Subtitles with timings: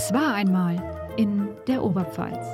[0.00, 0.76] Es war einmal
[1.16, 2.46] in der Oberpfalz.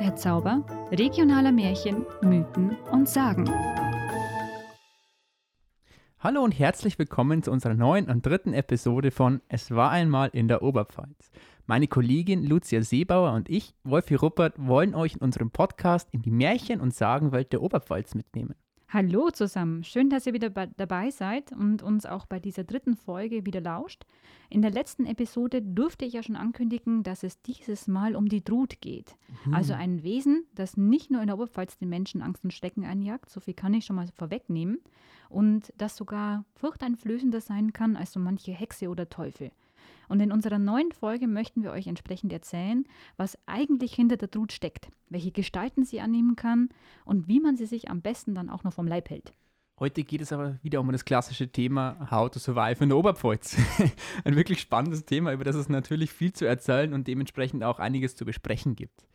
[0.00, 3.50] Der Zauber regionaler Märchen, Mythen und Sagen.
[6.20, 10.48] Hallo und herzlich willkommen zu unserer neuen und dritten Episode von Es war einmal in
[10.48, 11.30] der Oberpfalz.
[11.66, 16.30] Meine Kollegin Lucia Seebauer und ich, Wolfi Ruppert, wollen euch in unserem Podcast in die
[16.30, 18.54] Märchen- und Sagenwelt der Oberpfalz mitnehmen.
[18.92, 23.46] Hallo zusammen, schön, dass ihr wieder dabei seid und uns auch bei dieser dritten Folge
[23.46, 24.04] wieder lauscht.
[24.48, 28.42] In der letzten Episode durfte ich ja schon ankündigen, dass es dieses Mal um die
[28.42, 29.14] Drut geht.
[29.44, 29.54] Mhm.
[29.54, 33.30] Also ein Wesen, das nicht nur in der Oberpfalz den Menschen Angst und Schrecken einjagt,
[33.30, 34.80] so viel kann ich schon mal vorwegnehmen,
[35.28, 39.52] und das sogar furchteinflößender sein kann als so manche Hexe oder Teufel.
[40.10, 42.84] Und in unserer neuen Folge möchten wir euch entsprechend erzählen,
[43.16, 46.68] was eigentlich hinter der Drut steckt, welche Gestalten sie annehmen kann
[47.04, 49.32] und wie man sie sich am besten dann auch noch vom Leib hält.
[49.78, 53.56] Heute geht es aber wieder um das klassische Thema How to Survive in der Oberpfalz.
[54.24, 58.16] Ein wirklich spannendes Thema, über das es natürlich viel zu erzählen und dementsprechend auch einiges
[58.16, 59.06] zu besprechen gibt.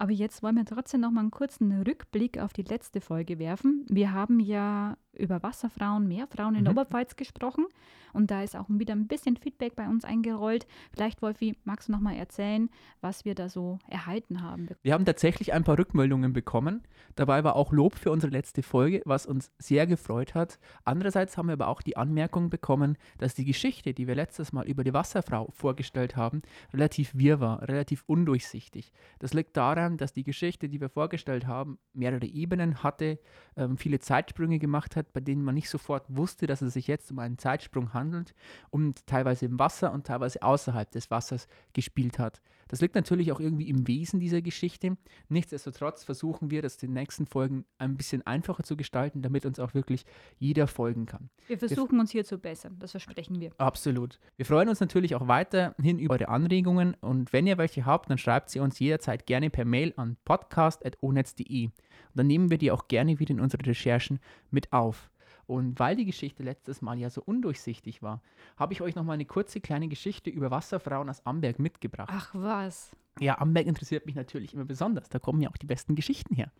[0.00, 3.84] Aber jetzt wollen wir trotzdem noch mal einen kurzen Rückblick auf die letzte Folge werfen.
[3.90, 6.78] Wir haben ja über Wasserfrauen, Meerfrauen in der mhm.
[6.78, 7.66] Oberpfalz gesprochen
[8.12, 10.66] und da ist auch wieder ein bisschen Feedback bei uns eingerollt.
[10.92, 14.68] Vielleicht, Wolfi, magst du noch mal erzählen, was wir da so erhalten haben?
[14.82, 16.82] Wir haben tatsächlich ein paar Rückmeldungen bekommen.
[17.16, 20.58] Dabei war auch Lob für unsere letzte Folge, was uns sehr gefreut hat.
[20.84, 24.66] Andererseits haben wir aber auch die Anmerkung bekommen, dass die Geschichte, die wir letztes Mal
[24.66, 28.92] über die Wasserfrau vorgestellt haben, relativ wirr war, relativ undurchsichtig.
[29.18, 33.18] Das liegt daran, dass die Geschichte, die wir vorgestellt haben, mehrere Ebenen hatte,
[33.56, 37.10] ähm, viele Zeitsprünge gemacht hat, bei denen man nicht sofort wusste, dass es sich jetzt
[37.10, 38.34] um einen Zeitsprung handelt
[38.70, 42.40] und teilweise im Wasser und teilweise außerhalb des Wassers gespielt hat.
[42.70, 44.96] Das liegt natürlich auch irgendwie im Wesen dieser Geschichte.
[45.28, 49.58] Nichtsdestotrotz versuchen wir, das in den nächsten Folgen ein bisschen einfacher zu gestalten, damit uns
[49.58, 50.04] auch wirklich
[50.38, 51.30] jeder folgen kann.
[51.48, 53.50] Wir versuchen wir uns hier zu bessern, das versprechen wir.
[53.58, 54.20] Absolut.
[54.36, 58.18] Wir freuen uns natürlich auch weiterhin über eure Anregungen und wenn ihr welche habt, dann
[58.18, 61.64] schreibt sie uns jederzeit gerne per Mail an podcast.onetz.de.
[61.66, 61.72] Und
[62.14, 64.20] dann nehmen wir die auch gerne wieder in unsere Recherchen
[64.52, 65.10] mit auf.
[65.50, 68.22] Und weil die Geschichte letztes Mal ja so undurchsichtig war,
[68.56, 72.08] habe ich euch noch mal eine kurze kleine Geschichte über Wasserfrauen aus Amberg mitgebracht.
[72.12, 72.92] Ach was.
[73.18, 75.08] Ja, Amberg interessiert mich natürlich immer besonders.
[75.08, 76.52] Da kommen ja auch die besten Geschichten her.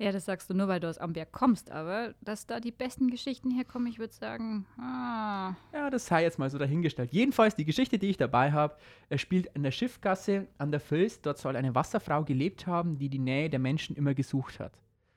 [0.00, 3.08] Ja, das sagst du nur, weil du aus Amberg kommst, aber dass da die besten
[3.08, 5.54] Geschichten herkommen, ich würde sagen, ah.
[5.72, 7.12] Ja, das sei jetzt mal so dahingestellt.
[7.12, 8.74] Jedenfalls, die Geschichte, die ich dabei habe,
[9.14, 11.20] spielt in der Schiffgasse an der Vils.
[11.20, 14.72] Dort soll eine Wasserfrau gelebt haben, die die Nähe der Menschen immer gesucht hat.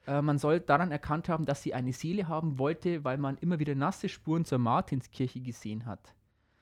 [0.08, 3.60] Äh, man soll daran erkannt haben, dass sie eine Seele haben wollte, weil man immer
[3.60, 6.14] wieder nasse Spuren zur Martinskirche gesehen hat.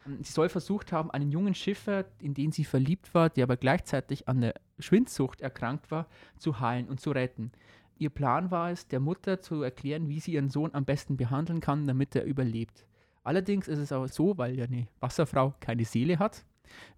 [0.06, 3.56] Ähm, sie soll versucht haben, einen jungen Schiffer, in den sie verliebt war, der aber
[3.56, 6.08] gleichzeitig an der Schwindsucht erkrankt war,
[6.38, 7.52] zu heilen und zu retten.
[7.98, 11.62] Ihr Plan war es, der Mutter zu erklären, wie sie ihren Sohn am besten behandeln
[11.62, 12.86] kann, damit er überlebt.
[13.24, 16.46] Allerdings ist es aber so, weil ja eine Wasserfrau keine Seele hat,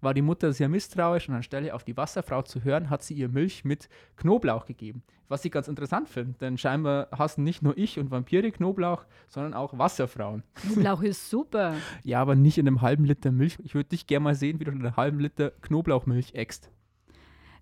[0.00, 3.28] war die Mutter sehr misstrauisch und anstelle auf die Wasserfrau zu hören, hat sie ihr
[3.28, 5.02] Milch mit Knoblauch gegeben.
[5.28, 9.52] Was ich ganz interessant finde, denn scheinbar hassen nicht nur ich und Vampire Knoblauch, sondern
[9.52, 10.42] auch Wasserfrauen.
[10.54, 11.74] Knoblauch ist super.
[12.02, 13.58] ja, aber nicht in einem halben Liter Milch.
[13.62, 16.70] Ich würde dich gerne mal sehen, wie du in einem halben Liter Knoblauchmilch äckst.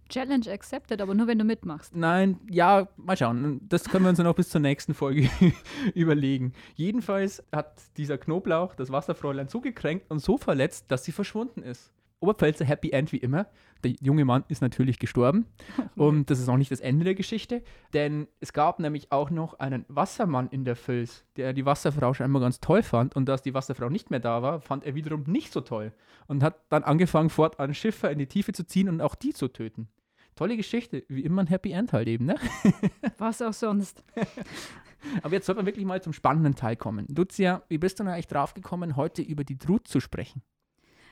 [0.09, 1.94] Challenge accepted, aber nur wenn du mitmachst.
[1.94, 3.61] Nein, ja, mal schauen.
[3.69, 5.28] Das können wir uns noch bis zur nächsten Folge
[5.94, 6.53] überlegen.
[6.75, 11.93] Jedenfalls hat dieser Knoblauch das Wasserfräulein so gekränkt und so verletzt, dass sie verschwunden ist.
[12.21, 13.47] Oberpfälzer Happy End wie immer.
[13.84, 15.47] Der junge Mann ist natürlich gestorben.
[15.97, 17.62] Und das ist auch nicht das Ende der Geschichte,
[17.93, 22.43] denn es gab nämlich auch noch einen Wassermann in der Vils, der die Wasserfrau scheinbar
[22.43, 23.15] ganz toll fand.
[23.15, 25.93] Und dass die Wasserfrau nicht mehr da war, fand er wiederum nicht so toll.
[26.26, 29.49] Und hat dann angefangen, fortan Schiffe in die Tiefe zu ziehen und auch die zu
[29.49, 29.88] töten.
[30.34, 32.37] Tolle Geschichte, wie immer ein Happy End halt eben, ne?
[33.19, 34.05] Was auch sonst.
[35.22, 37.06] Aber jetzt sollten wir wirklich mal zum spannenden Teil kommen.
[37.09, 40.43] Lucia, wie bist du denn eigentlich drauf gekommen, heute über die Drut zu sprechen?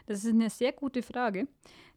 [0.07, 1.47] Das ist eine sehr gute Frage.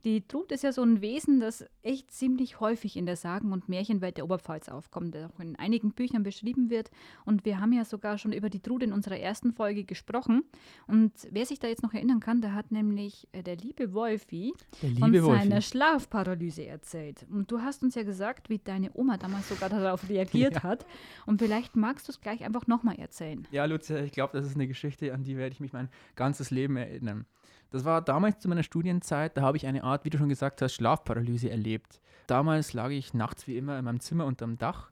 [0.04, 3.68] Die Trut ist ja so ein Wesen, das echt ziemlich häufig in der Sagen- und
[3.68, 6.92] Märchenwelt der Oberpfalz aufkommt, der auch in einigen Büchern beschrieben wird.
[7.26, 10.44] Und wir haben ja sogar schon über die Trut in unserer ersten Folge gesprochen.
[10.88, 14.54] Und wer sich da jetzt noch erinnern kann, da hat nämlich äh, der liebe Wolfi
[14.82, 15.68] der liebe von seiner Wolfi.
[15.68, 17.26] Schlafparalyse erzählt.
[17.30, 20.64] Und du hast uns ja gesagt, wie deine Oma damals sogar darauf reagiert ja.
[20.64, 20.86] hat.
[21.26, 23.48] Und vielleicht magst du es gleich einfach nochmal erzählen.
[23.52, 26.52] Ja, Lucia, ich glaube, das ist eine Geschichte, an die werde ich mich mein ganzes
[26.52, 27.26] Leben erinnern.
[27.70, 30.62] Das war damals zu meiner Studienzeit, da habe ich eine Art, wie du schon gesagt
[30.62, 32.02] hast, Schlafparalyse erlebt.
[32.28, 34.92] Damals lag ich nachts wie immer in meinem Zimmer unterm Dach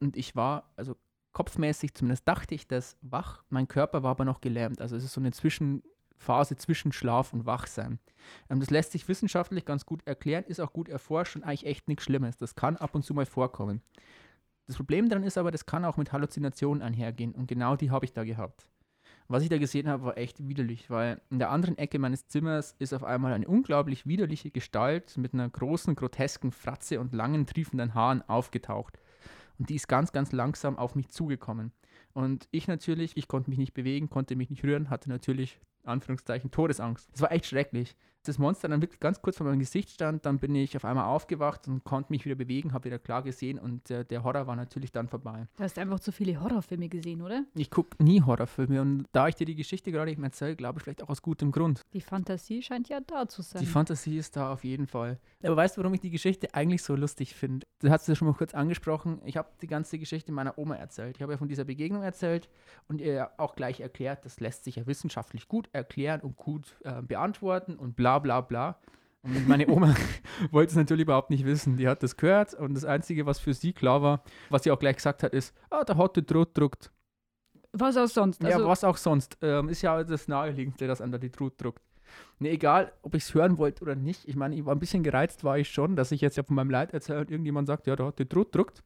[0.00, 0.96] und ich war, also
[1.32, 3.44] kopfmäßig zumindest dachte ich, das wach.
[3.50, 4.80] Mein Körper war aber noch gelähmt.
[4.80, 7.98] Also es ist so eine Zwischenphase zwischen Schlaf und Wachsein.
[8.48, 11.88] Ähm, das lässt sich wissenschaftlich ganz gut erklären, ist auch gut erforscht und eigentlich echt
[11.88, 12.38] nichts Schlimmes.
[12.38, 13.82] Das kann ab und zu mal vorkommen.
[14.66, 18.04] Das Problem daran ist aber, das kann auch mit Halluzinationen einhergehen und genau die habe
[18.04, 18.66] ich da gehabt.
[19.28, 22.76] Was ich da gesehen habe, war echt widerlich, weil in der anderen Ecke meines Zimmers
[22.78, 27.94] ist auf einmal eine unglaublich widerliche Gestalt mit einer großen, grotesken Fratze und langen, triefenden
[27.94, 28.98] Haaren aufgetaucht.
[29.58, 31.72] Und die ist ganz, ganz langsam auf mich zugekommen.
[32.12, 36.50] Und ich natürlich, ich konnte mich nicht bewegen, konnte mich nicht rühren, hatte natürlich, Anführungszeichen,
[36.50, 37.10] Todesangst.
[37.12, 37.96] Es war echt schrecklich
[38.28, 41.06] das Monster dann wirklich ganz kurz vor meinem Gesicht stand, dann bin ich auf einmal
[41.06, 44.56] aufgewacht und konnte mich wieder bewegen, habe wieder klar gesehen und äh, der Horror war
[44.56, 45.46] natürlich dann vorbei.
[45.56, 47.44] Du hast einfach zu viele Horrorfilme gesehen, oder?
[47.54, 50.84] Ich gucke nie Horrorfilme und da ich dir die Geschichte gerade eben erzähle, glaube ich
[50.84, 51.82] vielleicht auch aus gutem Grund.
[51.92, 53.60] Die Fantasie scheint ja da zu sein.
[53.60, 55.18] Die Fantasie ist da auf jeden Fall.
[55.42, 57.66] Aber weißt du, warum ich die Geschichte eigentlich so lustig finde?
[57.80, 59.20] Du hast es ja schon mal kurz angesprochen.
[59.24, 61.16] Ich habe die ganze Geschichte meiner Oma erzählt.
[61.16, 62.48] Ich habe ja von dieser Begegnung erzählt
[62.88, 67.02] und ihr auch gleich erklärt, das lässt sich ja wissenschaftlich gut erklären und gut äh,
[67.02, 68.78] beantworten und bla bla bla.
[69.22, 69.94] Und meine Oma
[70.50, 71.76] wollte es natürlich überhaupt nicht wissen.
[71.76, 74.78] Die hat das gehört und das Einzige, was für sie klar war, was sie auch
[74.78, 76.92] gleich gesagt hat, ist, ah, der hat die Trut druckt.
[77.72, 78.44] Was auch sonst.
[78.44, 79.36] Also ja, was auch sonst.
[79.42, 81.82] Ähm, ist ja das Naheliegendste, dass der die Trut druckt.
[82.38, 84.26] Ne, egal, ob ich es hören wollte oder nicht.
[84.28, 86.56] Ich meine, ich war ein bisschen gereizt, war ich schon, dass ich jetzt ja von
[86.56, 88.82] meinem Leid erzähle und irgendjemand sagt, ja, der hat die Trut druckt.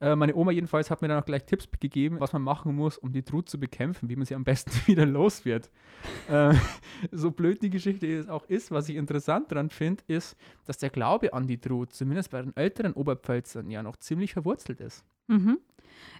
[0.00, 2.98] Äh, meine Oma jedenfalls hat mir dann auch gleich Tipps gegeben, was man machen muss,
[2.98, 5.70] um die Trut zu bekämpfen, wie man sie am besten wieder los wird.
[6.28, 6.54] äh,
[7.12, 10.36] so blöd die Geschichte auch ist, was ich interessant daran finde, ist,
[10.66, 14.80] dass der Glaube an die Trut, zumindest bei den älteren Oberpfälzern, ja noch ziemlich verwurzelt
[14.80, 15.04] ist.
[15.26, 15.58] Mhm.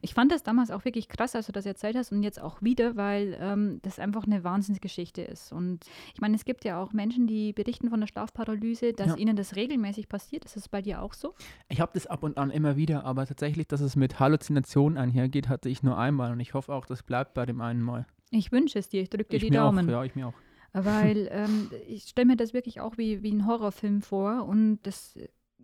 [0.02, 2.62] Ich fand das damals auch wirklich krass, als du das erzählt hast und jetzt auch
[2.62, 5.52] wieder, weil ähm, das einfach eine Wahnsinnsgeschichte ist.
[5.52, 5.84] Und
[6.14, 9.16] ich meine, es gibt ja auch Menschen, die berichten von der Schlafparalyse, dass ja.
[9.16, 10.44] ihnen das regelmäßig passiert.
[10.44, 11.34] Ist das bei dir auch so?
[11.68, 15.48] Ich habe das ab und an immer wieder, aber tatsächlich, dass es mit Halluzinationen einhergeht,
[15.48, 18.06] hatte ich nur einmal und ich hoffe auch, das bleibt bei dem einen Mal.
[18.30, 19.88] Ich wünsche es dir, ich drücke dir die Daumen.
[19.88, 20.34] Auch, ja, ich mir auch.
[20.72, 25.18] Weil ähm, ich stelle mir das wirklich auch wie, wie ein Horrorfilm vor und das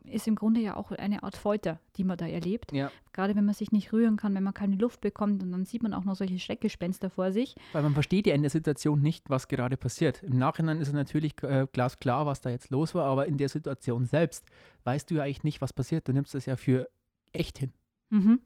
[0.04, 2.72] ist im Grunde ja auch eine Art Folter, die man da erlebt.
[2.72, 2.90] Ja.
[3.12, 5.82] Gerade wenn man sich nicht rühren kann, wenn man keine Luft bekommt und dann sieht
[5.82, 7.54] man auch noch solche Schreckgespenster vor sich.
[7.72, 10.22] Weil man versteht ja in der Situation nicht, was gerade passiert.
[10.22, 13.48] Im Nachhinein ist es natürlich äh, glasklar, was da jetzt los war, aber in der
[13.48, 14.44] Situation selbst
[14.84, 16.06] weißt du ja eigentlich nicht, was passiert.
[16.06, 16.88] Du nimmst das ja für
[17.32, 17.72] echt hin.
[18.10, 18.40] Mhm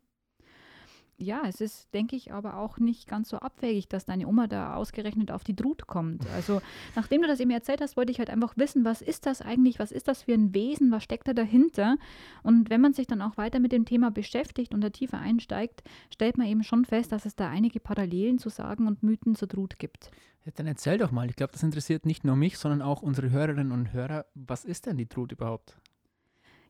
[1.18, 4.74] ja, es ist, denke ich, aber auch nicht ganz so abwegig, dass deine Oma da
[4.74, 6.24] ausgerechnet auf die Drut kommt.
[6.34, 6.62] Also,
[6.94, 9.80] nachdem du das eben erzählt hast, wollte ich halt einfach wissen, was ist das eigentlich,
[9.80, 11.96] was ist das für ein Wesen, was steckt da dahinter?
[12.44, 15.82] Und wenn man sich dann auch weiter mit dem Thema beschäftigt und da tiefer einsteigt,
[16.12, 19.48] stellt man eben schon fest, dass es da einige Parallelen zu Sagen und Mythen zur
[19.48, 20.12] Drut gibt.
[20.44, 23.30] Ja, dann erzähl doch mal, ich glaube, das interessiert nicht nur mich, sondern auch unsere
[23.30, 24.26] Hörerinnen und Hörer.
[24.34, 25.76] Was ist denn die Drut überhaupt?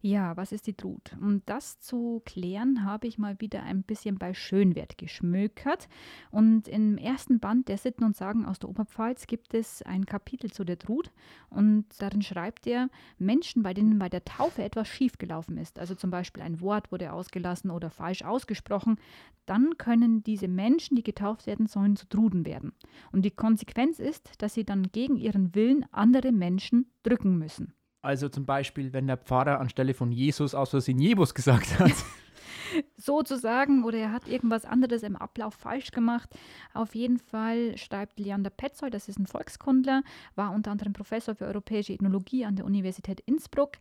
[0.01, 1.17] Ja, was ist die Trut?
[1.21, 5.89] Um das zu klären, habe ich mal wieder ein bisschen bei Schönwert geschmökert.
[6.31, 10.53] Und im ersten Band der Sitten und Sagen aus der Oberpfalz gibt es ein Kapitel
[10.53, 11.11] zu der Trut.
[11.51, 16.13] Und darin schreibt er, Menschen, bei denen bei der Taufe etwas schiefgelaufen ist, also zum
[16.13, 19.01] Beispiel ein Wort wurde ausgelassen oder falsch ausgesprochen,
[19.47, 22.73] dann können diese Menschen, die getauft werden sollen, zu Truden werden.
[23.11, 27.75] Und die Konsequenz ist, dass sie dann gegen ihren Willen andere Menschen drücken müssen.
[28.01, 31.93] Also zum Beispiel, wenn der Pfarrer anstelle von Jesus aus Versehen Jebus gesagt hat.
[32.97, 36.29] Sozusagen, oder er hat irgendwas anderes im Ablauf falsch gemacht.
[36.75, 40.03] Auf jeden Fall schreibt Leander Petzold, das ist ein Volkskundler,
[40.35, 43.73] war unter anderem Professor für europäische Ethnologie an der Universität Innsbruck,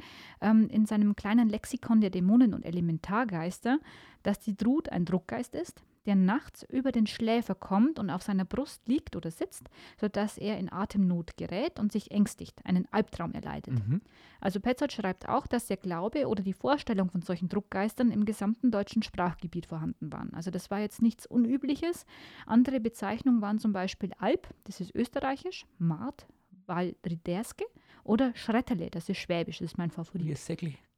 [0.42, 3.80] ähm, in seinem kleinen Lexikon der Dämonen und Elementargeister,
[4.24, 8.46] dass die Drut ein Druckgeist ist, der nachts über den Schläfer kommt und auf seiner
[8.46, 9.70] Brust liegt oder sitzt,
[10.00, 13.74] sodass er in Atemnot gerät und sich ängstigt, einen Albtraum erleidet.
[13.88, 14.02] Mhm.
[14.40, 18.72] Also Petzold schreibt auch, dass der Glaube oder die Vorstellung von solchen Druckgeistern im gesamten
[18.72, 20.34] deutschen Sprachgebiet vorhanden waren.
[20.34, 22.06] Also das war jetzt nichts Unübliches.
[22.46, 26.26] Andere Bezeichnungen waren zum Beispiel Alp, das ist österreichisch, Mart,
[26.68, 27.66] Waldriderske
[28.04, 30.28] oder Schretterle, das ist schwäbisch, das ist mein Favorit.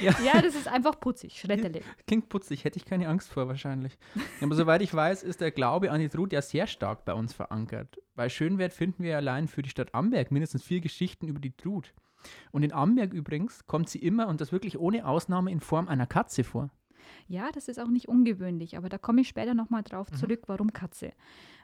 [0.02, 0.16] Ja.
[0.24, 1.82] ja, das ist einfach putzig, Schretterle.
[2.06, 3.98] Klingt putzig, hätte ich keine Angst vor wahrscheinlich.
[4.42, 7.34] Aber soweit ich weiß, ist der Glaube an die Trud ja sehr stark bei uns
[7.34, 7.98] verankert.
[8.16, 11.94] Bei Schönwert finden wir allein für die Stadt Amberg mindestens vier Geschichten über die Trud.
[12.52, 16.08] Und in Amberg übrigens kommt sie immer, und das wirklich ohne Ausnahme, in Form einer
[16.08, 16.70] Katze vor.
[17.28, 20.16] Ja, das ist auch nicht ungewöhnlich, aber da komme ich später nochmal drauf mhm.
[20.16, 21.12] zurück, warum Katze.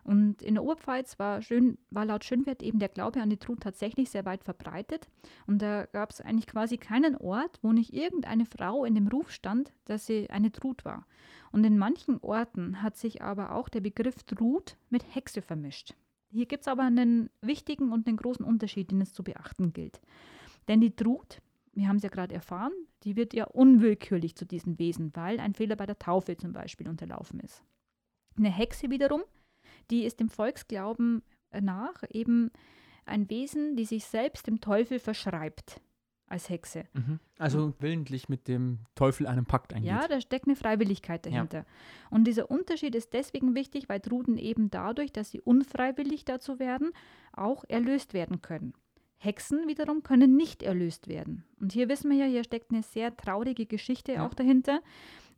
[0.03, 3.62] Und in der Oberpfalz war, schön, war laut Schönwert eben der Glaube an die Trut
[3.62, 5.07] tatsächlich sehr weit verbreitet.
[5.47, 9.31] Und da gab es eigentlich quasi keinen Ort, wo nicht irgendeine Frau in dem Ruf
[9.31, 11.05] stand, dass sie eine Trut war.
[11.51, 15.93] Und in manchen Orten hat sich aber auch der Begriff Trut mit Hexe vermischt.
[16.31, 20.01] Hier gibt es aber einen wichtigen und einen großen Unterschied, den es zu beachten gilt.
[20.67, 21.41] Denn die Trut,
[21.73, 25.53] wir haben es ja gerade erfahren, die wird ja unwillkürlich zu diesen Wesen, weil ein
[25.53, 27.63] Fehler bei der Taufe zum Beispiel unterlaufen ist.
[28.37, 29.23] Eine Hexe wiederum
[29.89, 31.23] die ist dem Volksglauben
[31.59, 32.51] nach eben
[33.05, 35.81] ein Wesen, die sich selbst dem Teufel verschreibt.
[36.25, 36.85] als Hexe.
[36.93, 37.19] Mhm.
[37.37, 39.91] Also willentlich mit dem Teufel einen Pakt eingeht.
[39.91, 41.65] Ja, da steckt eine Freiwilligkeit dahinter.
[42.09, 46.91] Und dieser Unterschied ist deswegen wichtig, weil Truden eben dadurch, dass sie unfreiwillig dazu werden,
[47.33, 48.73] auch erlöst werden können.
[49.23, 51.43] Hexen wiederum können nicht erlöst werden.
[51.61, 54.25] Und hier wissen wir ja, hier steckt eine sehr traurige Geschichte Ja.
[54.25, 54.81] auch dahinter.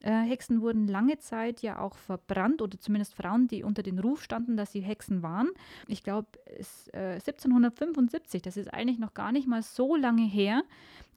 [0.01, 4.21] Äh, Hexen wurden lange Zeit ja auch verbrannt oder zumindest Frauen, die unter den Ruf
[4.21, 5.49] standen, dass sie Hexen waren.
[5.87, 6.27] Ich glaube,
[6.93, 10.63] äh, 1775, das ist eigentlich noch gar nicht mal so lange her,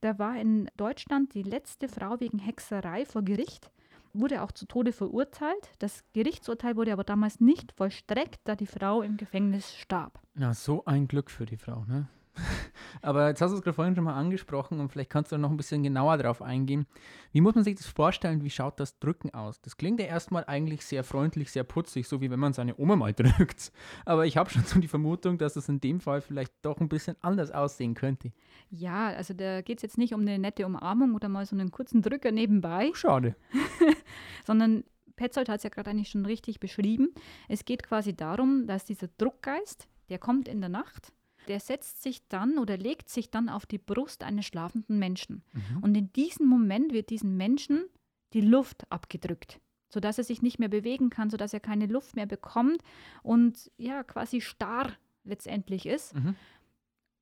[0.00, 3.70] da war in Deutschland die letzte Frau wegen Hexerei vor Gericht,
[4.14, 5.70] wurde auch zu Tode verurteilt.
[5.80, 10.18] Das Gerichtsurteil wurde aber damals nicht vollstreckt, da die Frau im Gefängnis starb.
[10.38, 12.08] Ja, so ein Glück für die Frau, ne?
[13.02, 15.50] Aber jetzt hast du es gerade vorhin schon mal angesprochen und vielleicht kannst du noch
[15.50, 16.87] ein bisschen genauer darauf eingehen.
[17.33, 18.42] Wie muss man sich das vorstellen?
[18.42, 19.61] Wie schaut das Drücken aus?
[19.61, 22.97] Das klingt ja erstmal eigentlich sehr freundlich, sehr putzig, so wie wenn man seine Oma
[22.97, 23.73] mal drückt.
[24.04, 26.88] Aber ich habe schon so die Vermutung, dass es in dem Fall vielleicht doch ein
[26.88, 28.33] bisschen anders aussehen könnte.
[28.71, 31.71] Ja, also da geht es jetzt nicht um eine nette Umarmung oder mal so einen
[31.71, 33.37] kurzen Drücker nebenbei, Schade.
[34.47, 34.85] sondern
[35.18, 37.12] Petzold hat es ja gerade eigentlich schon richtig beschrieben.
[37.49, 41.12] Es geht quasi darum, dass dieser Druckgeist, der kommt in der Nacht,
[41.49, 45.43] der setzt sich dann oder legt sich dann auf die Brust eines schlafenden Menschen.
[45.52, 45.83] Mhm.
[45.83, 47.85] Und in diesem Moment wird diesem Menschen
[48.33, 52.26] die Luft abgedrückt, sodass er sich nicht mehr bewegen kann, sodass er keine Luft mehr
[52.26, 52.83] bekommt
[53.23, 54.93] und ja, quasi starr
[55.25, 56.14] letztendlich ist.
[56.14, 56.37] Mhm.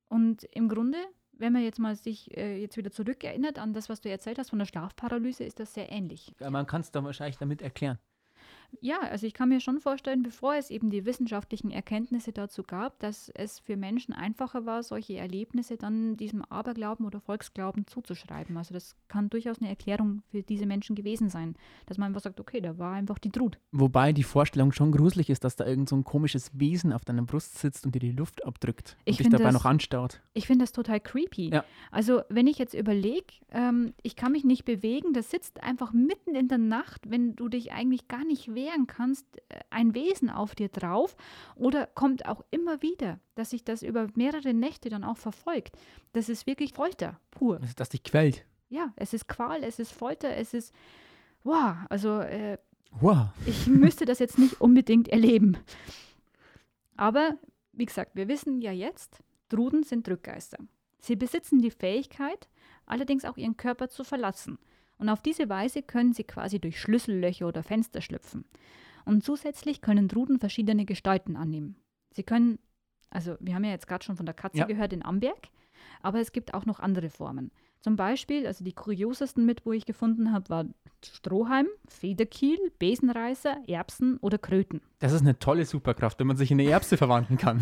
[0.09, 0.97] Und im Grunde,
[1.31, 4.49] wenn man jetzt mal sich äh, jetzt wieder zurückerinnert an das, was du erzählt hast
[4.49, 6.33] von der Schlafparalyse, ist das sehr ähnlich.
[6.39, 7.99] Ja, Man kann es dann wahrscheinlich damit erklären.
[8.79, 12.99] Ja, also ich kann mir schon vorstellen, bevor es eben die wissenschaftlichen Erkenntnisse dazu gab,
[12.99, 18.55] dass es für Menschen einfacher war, solche Erlebnisse dann diesem Aberglauben oder Volksglauben zuzuschreiben.
[18.57, 21.55] Also das kann durchaus eine Erklärung für diese Menschen gewesen sein,
[21.87, 23.57] dass man einfach sagt, okay, da war einfach die Trud.
[23.71, 27.23] Wobei die Vorstellung schon gruselig ist, dass da irgend so ein komisches Wesen auf deiner
[27.23, 30.21] Brust sitzt und dir die Luft abdrückt und Ich dich dabei das- noch anstaut.
[30.33, 31.49] Ich finde das total creepy.
[31.49, 31.63] Ja.
[31.91, 36.35] Also wenn ich jetzt überlege, ähm, ich kann mich nicht bewegen, das sitzt einfach mitten
[36.35, 40.55] in der Nacht, wenn du dich eigentlich gar nicht wehren kannst, äh, ein Wesen auf
[40.55, 41.15] dir drauf
[41.55, 45.77] oder kommt auch immer wieder, dass sich das über mehrere Nächte dann auch verfolgt.
[46.11, 47.59] Das ist wirklich Folter pur.
[47.59, 48.43] Dass das dich quält.
[48.69, 50.73] Ja, es ist Qual, es ist Folter, es ist,
[51.43, 52.57] wow, also äh,
[52.99, 53.27] Wow.
[53.45, 55.57] ich müsste das jetzt nicht unbedingt erleben.
[56.95, 57.37] Aber
[57.73, 60.57] wie gesagt, wir wissen ja jetzt, Druden sind Drückgeister.
[60.99, 62.49] Sie besitzen die Fähigkeit,
[62.85, 64.57] allerdings auch ihren Körper zu verlassen.
[64.97, 68.45] Und auf diese Weise können sie quasi durch Schlüssellöcher oder Fenster schlüpfen.
[69.05, 71.75] Und zusätzlich können Druden verschiedene Gestalten annehmen.
[72.11, 72.59] Sie können,
[73.09, 74.65] also wir haben ja jetzt gerade schon von der Katze Ja.
[74.65, 75.49] gehört in Amberg,
[76.01, 77.51] aber es gibt auch noch andere Formen.
[77.81, 80.65] Zum Beispiel, also die kuriosesten mit, wo ich gefunden habe, war
[81.05, 84.81] Strohhalm, Federkiel, Besenreißer, Erbsen oder Kröten.
[84.99, 87.61] Das ist eine tolle Superkraft, wenn man sich in eine Erbse verwandeln kann.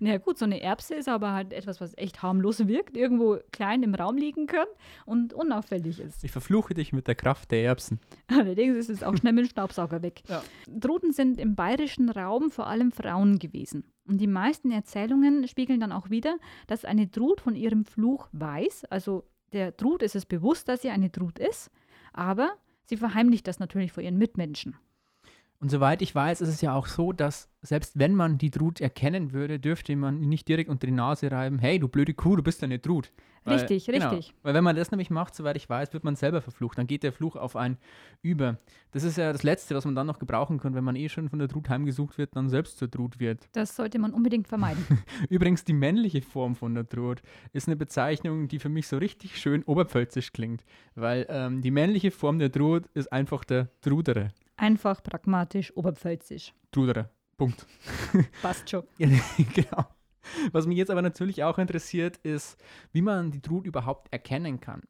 [0.00, 3.38] Na ja, gut, so eine Erbse ist aber halt etwas, was echt harmlos wirkt, irgendwo
[3.52, 4.66] klein im Raum liegen kann
[5.06, 6.24] und unauffällig ist.
[6.24, 8.00] Ich verfluche dich mit der Kraft der Erbsen.
[8.26, 10.22] Allerdings ist es auch schnell mit dem Staubsauger weg.
[10.28, 10.42] Ja.
[10.68, 13.84] Druten sind im bayerischen Raum vor allem Frauen gewesen.
[14.06, 18.84] Und die meisten Erzählungen spiegeln dann auch wieder, dass eine Drut von ihrem Fluch weiß.
[18.86, 21.70] Also der Drut ist es bewusst, dass sie eine Drut ist,
[22.12, 22.52] aber
[22.84, 24.76] sie verheimlicht das natürlich vor ihren Mitmenschen.
[25.62, 28.80] Und soweit ich weiß, ist es ja auch so, dass selbst wenn man die Drut
[28.80, 32.34] erkennen würde, dürfte man ihn nicht direkt unter die Nase reiben, hey, du blöde Kuh,
[32.34, 33.12] du bist eine Drut.
[33.46, 34.34] Richtig, genau, richtig.
[34.42, 36.78] Weil wenn man das nämlich macht, soweit ich weiß, wird man selber verflucht.
[36.78, 37.78] Dann geht der Fluch auf einen
[38.22, 38.58] über.
[38.90, 41.28] Das ist ja das Letzte, was man dann noch gebrauchen kann, wenn man eh schon
[41.28, 43.48] von der Drut heimgesucht wird, dann selbst zur Drut wird.
[43.52, 44.84] Das sollte man unbedingt vermeiden.
[45.28, 49.38] Übrigens, die männliche Form von der Drut ist eine Bezeichnung, die für mich so richtig
[49.38, 50.64] schön oberpfälzisch klingt.
[50.96, 54.32] Weil ähm, die männliche Form der Drut ist einfach der Drudere.
[54.62, 56.54] Einfach pragmatisch, oberpfälzisch.
[56.70, 57.10] Drudere.
[57.36, 57.66] Punkt.
[58.42, 58.84] Passt schon.
[58.96, 59.08] Ja,
[59.54, 59.86] genau.
[60.52, 64.82] Was mich jetzt aber natürlich auch interessiert, ist, wie man die Drut überhaupt erkennen kann.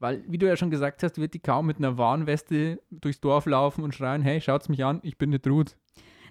[0.00, 3.46] Weil, wie du ja schon gesagt hast, wird die kaum mit einer Warnweste durchs Dorf
[3.46, 5.76] laufen und schreien, hey, schaut's mich an, ich bin eine Drut.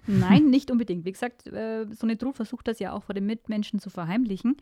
[0.06, 1.06] Nein, nicht unbedingt.
[1.06, 4.58] Wie gesagt, äh, so eine Drut versucht das ja auch vor den Mitmenschen zu verheimlichen.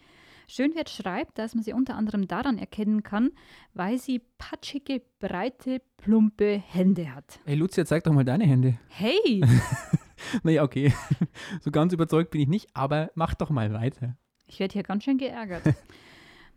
[0.49, 3.31] Schönwert schreibt, dass man sie unter anderem daran erkennen kann,
[3.75, 7.39] weil sie patschige, breite, plumpe Hände hat.
[7.45, 8.79] Hey, Lucia, zeig doch mal deine Hände.
[8.89, 9.43] Hey,
[10.43, 10.93] Naja, okay.
[11.61, 14.17] So ganz überzeugt bin ich nicht, aber mach doch mal weiter.
[14.47, 15.63] ich werde hier ganz schön geärgert.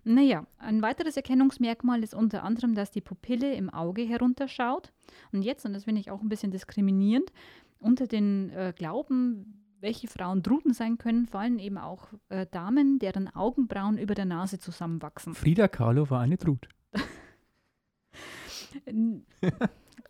[0.03, 4.91] Naja, ein weiteres Erkennungsmerkmal ist unter anderem, dass die Pupille im Auge herunterschaut.
[5.31, 7.31] Und jetzt, und das finde ich auch ein bisschen diskriminierend,
[7.77, 13.27] unter den äh, Glauben, welche Frauen Druten sein können, fallen eben auch äh, Damen, deren
[13.27, 15.33] Augenbrauen über der Nase zusammenwachsen.
[15.33, 16.69] Frida Kahlo war eine Drut.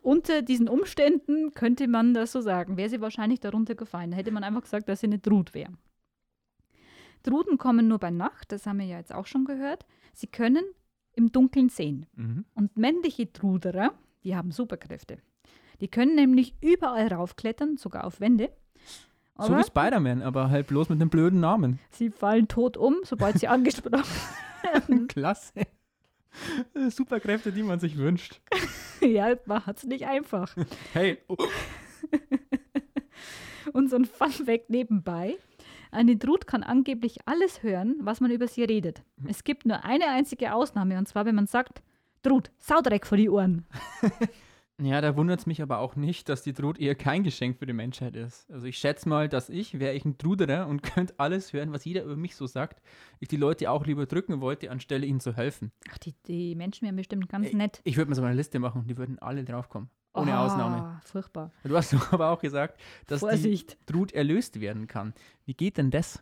[0.01, 2.78] Unter diesen Umständen könnte man das so sagen.
[2.78, 4.12] Wäre sie wahrscheinlich darunter gefallen.
[4.12, 5.72] Da hätte man einfach gesagt, dass sie eine Drut wäre.
[7.24, 9.86] Druten kommen nur bei Nacht, das haben wir ja jetzt auch schon gehört.
[10.13, 10.63] Sie können
[11.13, 12.08] im Dunkeln sehen.
[12.16, 12.46] Mhm.
[12.56, 15.20] Und männliche Truderer, die haben Superkräfte.
[15.82, 18.51] Die können nämlich überall raufklettern, sogar auf Wände.
[19.38, 21.80] So Aber wie Spider-Man, aber halt bloß mit einem blöden Namen.
[21.90, 24.04] sie fallen tot um, sobald sie angesprochen
[25.08, 25.54] Klasse.
[26.74, 28.42] Äh, Superkräfte, die man sich wünscht.
[29.04, 30.56] Ja, man hat es nicht einfach.
[30.94, 31.36] Hey, oh,
[33.74, 35.38] Und so ein Fun-Fact nebenbei.
[35.90, 39.02] Eine Trut kann angeblich alles hören, was man über sie redet.
[39.28, 41.82] Es gibt nur eine einzige Ausnahme, und zwar, wenn man sagt,
[42.22, 43.66] Trut, Saudreck vor die Ohren.
[44.84, 47.68] Ja, da wundert es mich aber auch nicht, dass die Trut eher kein Geschenk für
[47.68, 48.50] die Menschheit ist.
[48.50, 51.86] Also ich schätze mal, dass ich, wäre ich ein Truderer und könnte alles hören, was
[51.86, 52.82] jeder über mich so sagt,
[53.20, 55.72] ich die Leute auch lieber drücken wollte, anstelle ihnen zu helfen.
[55.92, 57.82] Ach, die, die Menschen wären bestimmt ganz nett.
[57.84, 59.90] Ich würde mir so eine Liste machen, die würden alle draufkommen.
[60.14, 61.02] Ohne Ah, Ausnahme.
[61.06, 61.52] Furchtbar.
[61.64, 63.78] Du hast doch aber auch gesagt, dass Vorsicht.
[63.82, 65.14] die Trut erlöst werden kann.
[65.46, 66.22] Wie geht denn das?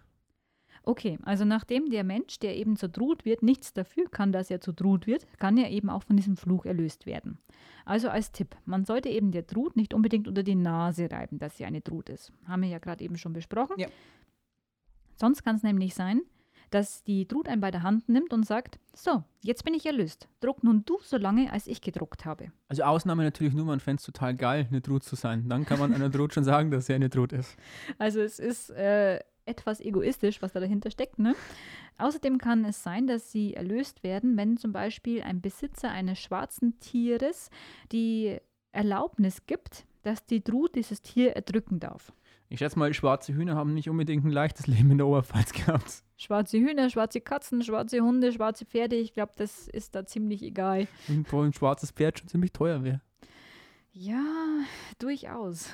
[0.89, 4.59] Okay, also nachdem der Mensch, der eben zur Trut wird, nichts dafür kann, dass er
[4.59, 7.37] zur Trut wird, kann er eben auch von diesem Fluch erlöst werden.
[7.85, 11.57] Also als Tipp, man sollte eben der Trut nicht unbedingt unter die Nase reiben, dass
[11.57, 12.33] sie eine Trut ist.
[12.47, 13.75] Haben wir ja gerade eben schon besprochen.
[13.77, 13.87] Ja.
[15.15, 16.23] Sonst kann es nämlich sein,
[16.71, 20.27] dass die Trut einen bei der Hand nimmt und sagt, so, jetzt bin ich erlöst.
[20.39, 22.51] Druck nun du so lange, als ich gedruckt habe.
[22.67, 25.49] Also Ausnahme natürlich nur, man fände es total geil, eine Trut zu sein.
[25.49, 27.55] Dann kann man einer Trut schon sagen, dass sie eine Trut ist.
[27.99, 29.19] Also es ist äh,
[29.49, 31.19] etwas egoistisch, was da dahinter steckt.
[31.19, 31.35] Ne?
[31.97, 36.79] Außerdem kann es sein, dass sie erlöst werden, wenn zum Beispiel ein Besitzer eines schwarzen
[36.79, 37.49] Tieres
[37.91, 38.37] die
[38.71, 42.13] Erlaubnis gibt, dass die Trut dieses Tier erdrücken darf.
[42.51, 46.03] Ich schätze mal, schwarze Hühner haben nicht unbedingt ein leichtes Leben in der Oberpfalz gehabt.
[46.17, 50.87] Schwarze Hühner, schwarze Katzen, schwarze Hunde, schwarze Pferde, ich glaube, das ist da ziemlich egal.
[51.29, 53.01] Wo ein schwarzes Pferd schon ziemlich teuer wäre.
[53.91, 54.23] Ja,
[54.97, 55.69] durchaus.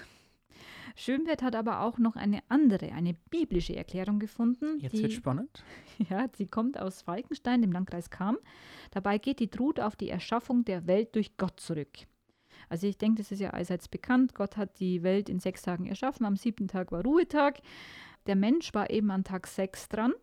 [0.95, 4.79] Schönwert hat aber auch noch eine andere, eine biblische Erklärung gefunden.
[4.79, 5.63] Jetzt die, wird spannend.
[6.09, 8.37] Ja, sie kommt aus Falkenstein, dem Landkreis Cham.
[8.91, 11.99] Dabei geht die Trut auf die Erschaffung der Welt durch Gott zurück.
[12.69, 14.35] Also ich denke, das ist ja allseits bekannt.
[14.35, 16.25] Gott hat die Welt in sechs Tagen erschaffen.
[16.25, 17.59] Am siebten Tag war Ruhetag.
[18.27, 20.13] Der Mensch war eben an Tag sechs dran.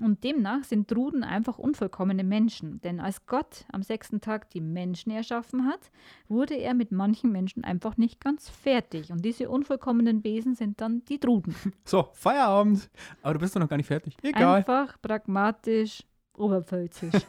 [0.00, 2.80] Und demnach sind Truden einfach unvollkommene Menschen.
[2.80, 5.90] Denn als Gott am sechsten Tag die Menschen erschaffen hat,
[6.28, 9.12] wurde er mit manchen Menschen einfach nicht ganz fertig.
[9.12, 11.54] Und diese unvollkommenen Wesen sind dann die Truden.
[11.84, 12.88] So, Feierabend.
[13.22, 14.16] Aber du bist doch noch gar nicht fertig.
[14.22, 14.58] Egal.
[14.58, 16.04] Einfach, pragmatisch,
[16.36, 17.14] oberpfälzisch.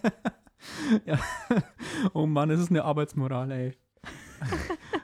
[2.13, 3.77] Oh Mann, es ist eine Arbeitsmoral, ey.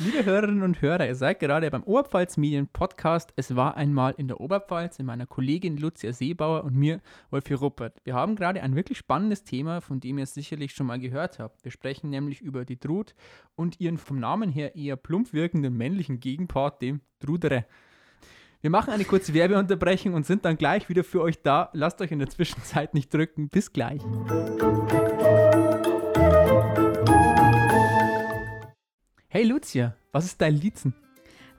[0.00, 3.32] Liebe Hörerinnen und Hörer, ihr seid gerade beim Oberpfalz Medien Podcast.
[3.34, 8.00] Es war einmal in der Oberpfalz mit meiner Kollegin Lucia Seebauer und mir, Wolfi Ruppert.
[8.04, 11.64] Wir haben gerade ein wirklich spannendes Thema, von dem ihr sicherlich schon mal gehört habt.
[11.64, 13.16] Wir sprechen nämlich über die Trut
[13.56, 17.64] und ihren vom Namen her eher plump wirkenden männlichen Gegenpart, dem Trudere.
[18.60, 21.70] Wir machen eine kurze Werbeunterbrechung und sind dann gleich wieder für euch da.
[21.72, 23.48] Lasst euch in der Zwischenzeit nicht drücken.
[23.48, 24.00] Bis gleich.
[29.38, 30.92] Hey Lucia, was ist dein Liezen?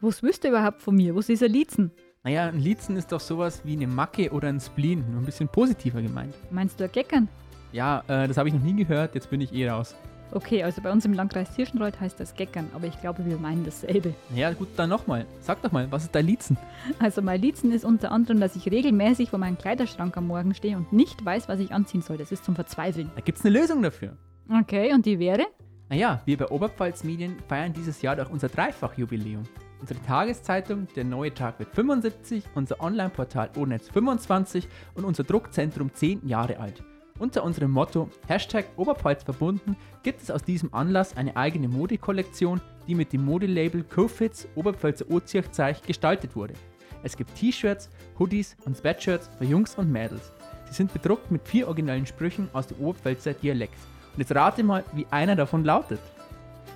[0.01, 1.15] Was willst du überhaupt von mir?
[1.15, 1.91] Was ist ein Liezen?
[2.25, 5.47] Naja, ein Liezen ist doch sowas wie eine Macke oder ein Spleen, nur ein bisschen
[5.47, 6.35] positiver gemeint.
[6.51, 7.29] Meinst du ein Geckern?
[7.71, 9.95] Ja, äh, das habe ich noch nie gehört, jetzt bin ich eh raus.
[10.33, 13.63] Okay, also bei uns im Landkreis Tirschenreuth heißt das Geckern, aber ich glaube, wir meinen
[13.63, 14.13] dasselbe.
[14.29, 15.25] Naja, gut, dann nochmal.
[15.39, 16.57] Sag doch mal, was ist dein Liezen?
[16.99, 20.75] Also mein Liezen ist unter anderem, dass ich regelmäßig vor meinem Kleiderschrank am Morgen stehe
[20.75, 22.17] und nicht weiß, was ich anziehen soll.
[22.17, 23.09] Das ist zum Verzweifeln.
[23.15, 24.17] Da gibt's eine Lösung dafür.
[24.49, 25.45] Okay, und die wäre?
[25.89, 29.41] Naja, wir bei Oberpfalz Medien feiern dieses Jahr doch unser Dreifachjubiläum.
[29.81, 36.27] Unsere Tageszeitung Der Neue Tag wird 75, unser Online-Portal Onetz 25 und unser Druckzentrum 10
[36.27, 36.83] Jahre alt.
[37.17, 42.93] Unter unserem Motto Hashtag Oberpfalz verbunden gibt es aus diesem Anlass eine eigene Modekollektion, die
[42.93, 46.53] mit dem Modelabel Cofits Oberpfälzer Oziachzeich gestaltet wurde.
[47.01, 50.33] Es gibt T-Shirts, Hoodies und Sweatshirts für Jungs und Mädels.
[50.67, 53.79] Sie sind bedruckt mit vier originellen Sprüchen aus dem Oberpfälzer Dialekt.
[54.13, 55.99] Und jetzt rate mal, wie einer davon lautet.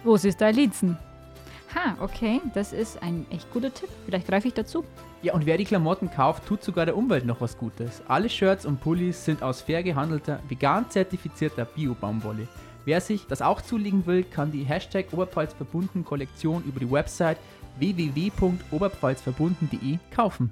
[0.04, 0.98] Was ist dein Liezen?
[1.76, 3.90] Ha, okay, das ist ein echt guter Tipp.
[4.06, 4.86] Vielleicht greife ich dazu.
[5.24, 8.04] Ja, und wer die Klamotten kauft, tut sogar der Umwelt noch was Gutes.
[8.08, 12.48] Alle Shirts und Pullis sind aus fair gehandelter, vegan zertifizierter Bio-Baumwolle.
[12.86, 17.38] Wer sich das auch zulegen will, kann die Hashtag Oberpfalz verbunden Kollektion über die Website
[17.80, 20.52] www.oberpfalzverbunden.de kaufen.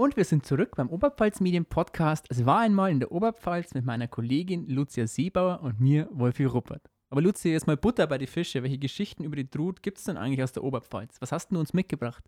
[0.00, 2.24] Und wir sind zurück beim Oberpfalz Medien Podcast.
[2.30, 6.88] Es war einmal in der Oberpfalz mit meiner Kollegin Lucia Seebauer und mir, Wolfi Ruppert.
[7.10, 8.62] Aber Lucia, jetzt mal Butter bei die Fische.
[8.62, 11.20] Welche Geschichten über die Trut gibt es denn eigentlich aus der Oberpfalz?
[11.20, 12.24] Was hast du uns mitgebracht?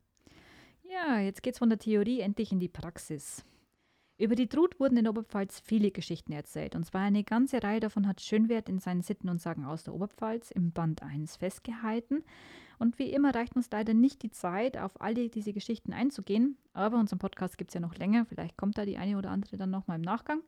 [0.83, 3.43] Ja, jetzt geht's von der Theorie endlich in die Praxis.
[4.19, 6.75] Über die Trut wurden in der Oberpfalz viele Geschichten erzählt.
[6.75, 9.95] Und zwar eine ganze Reihe davon hat Schönwert in seinen Sitten und Sagen aus der
[9.95, 12.23] Oberpfalz im Band 1 festgehalten.
[12.83, 16.57] Und wie immer reicht uns leider nicht die Zeit, auf alle diese Geschichten einzugehen.
[16.73, 18.27] Aber unseren Podcast gibt es ja noch länger.
[18.27, 20.41] Vielleicht kommt da die eine oder andere dann nochmal im Nachgang.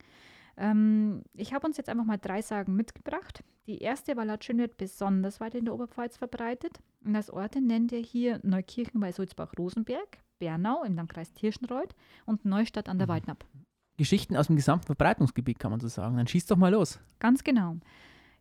[0.56, 3.44] Ähm, ich habe uns jetzt einfach mal drei Sagen mitgebracht.
[3.68, 6.80] Die erste war laut Schönwert besonders weit in der Oberpfalz verbreitet.
[7.04, 11.94] Und als Orte nennt er hier Neukirchen bei Sulzbach-Rosenberg, Bernau im Landkreis Tirschenreuth
[12.26, 13.12] und Neustadt an der mhm.
[13.12, 13.44] Waldnapp.
[13.96, 16.16] Geschichten aus dem gesamten Verbreitungsgebiet, kann man so sagen.
[16.16, 16.98] Dann schieß doch mal los.
[17.20, 17.76] Ganz genau.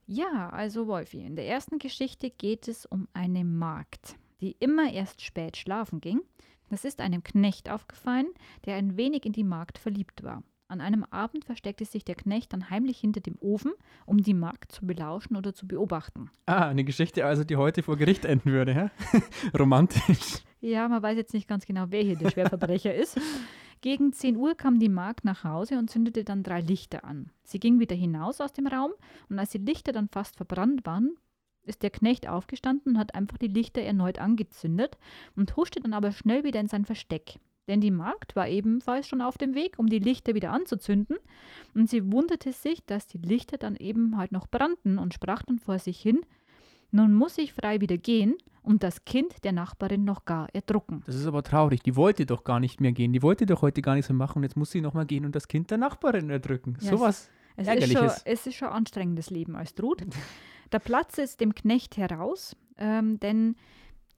[0.05, 5.21] Ja, also Wolfi, in der ersten Geschichte geht es um eine Magd, die immer erst
[5.21, 6.21] spät schlafen ging.
[6.69, 8.27] Das ist einem Knecht aufgefallen,
[8.65, 10.43] der ein wenig in die Magd verliebt war.
[10.67, 13.73] An einem Abend versteckte sich der Knecht dann heimlich hinter dem Ofen,
[14.05, 16.31] um die Magd zu belauschen oder zu beobachten.
[16.47, 19.19] Ah, eine Geschichte also, die heute vor Gericht enden würde, hä?
[19.57, 20.43] Romantisch.
[20.61, 23.19] Ja, man weiß jetzt nicht ganz genau, wer hier der Schwerverbrecher ist.
[23.83, 27.31] Gegen 10 Uhr kam die Magd nach Hause und zündete dann drei Lichter an.
[27.43, 28.93] Sie ging wieder hinaus aus dem Raum
[29.27, 31.17] und als die Lichter dann fast verbrannt waren,
[31.63, 34.97] ist der Knecht aufgestanden und hat einfach die Lichter erneut angezündet
[35.35, 37.41] und huschte dann aber schnell wieder in sein Versteck.
[37.67, 41.17] Denn die Magd war ebenfalls schon auf dem Weg, um die Lichter wieder anzuzünden,
[41.73, 45.59] und sie wunderte sich, dass die Lichter dann eben halt noch brannten und sprach dann
[45.59, 46.21] vor sich hin,
[46.93, 51.03] nun muss ich frei wieder gehen und das Kind der Nachbarin noch gar erdrucken.
[51.05, 51.83] Das ist aber traurig.
[51.83, 53.13] Die wollte doch gar nicht mehr gehen.
[53.13, 55.35] Die wollte doch heute gar nicht so machen und jetzt muss sie nochmal gehen und
[55.35, 56.77] das Kind der Nachbarin erdrücken.
[56.81, 57.93] Ja, Sowas es, Ärgerliches.
[57.93, 60.05] Ist schon, es ist schon anstrengendes Leben als Trud.
[60.71, 63.55] der Platz ist dem Knecht heraus, ähm, denn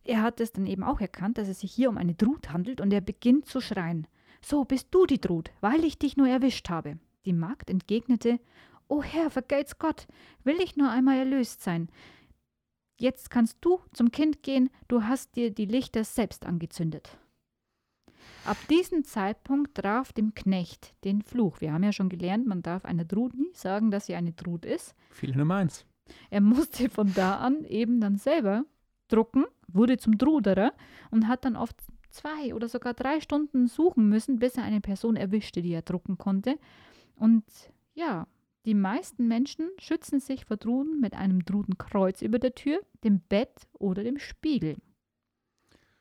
[0.04, 2.80] er hat es dann eben auch erkannt, dass es sich hier um eine Drut handelt
[2.80, 4.08] und er beginnt zu schreien.
[4.42, 7.00] So bist du die Drut, weil ich dich nur erwischt habe.
[7.26, 8.40] Die Magd entgegnete,
[8.88, 10.08] O Herr, vergelt's Gott,
[10.44, 11.90] will ich nur einmal erlöst sein.
[12.98, 17.18] Jetzt kannst du zum Kind gehen, du hast dir die Lichter selbst angezündet.
[18.46, 21.62] Ab diesem Zeitpunkt traf dem Knecht den Fluch.
[21.62, 24.66] Wir haben ja schon gelernt, man darf einer Drut nie sagen, dass sie eine Drut
[24.66, 24.96] ist.
[25.12, 25.86] Viel Nummer eins.
[26.30, 28.64] Er musste von da an eben dann selber
[29.08, 30.74] drucken, wurde zum Druderer
[31.12, 31.76] und hat dann oft
[32.10, 36.18] zwei oder sogar drei Stunden suchen müssen, bis er eine Person erwischte, die er drucken
[36.18, 36.58] konnte.
[37.16, 37.44] Und
[37.94, 38.28] ja,
[38.66, 43.68] die meisten Menschen schützen sich vor Druden mit einem Drudenkreuz über der Tür, dem Bett
[43.74, 44.78] oder dem Spiegel.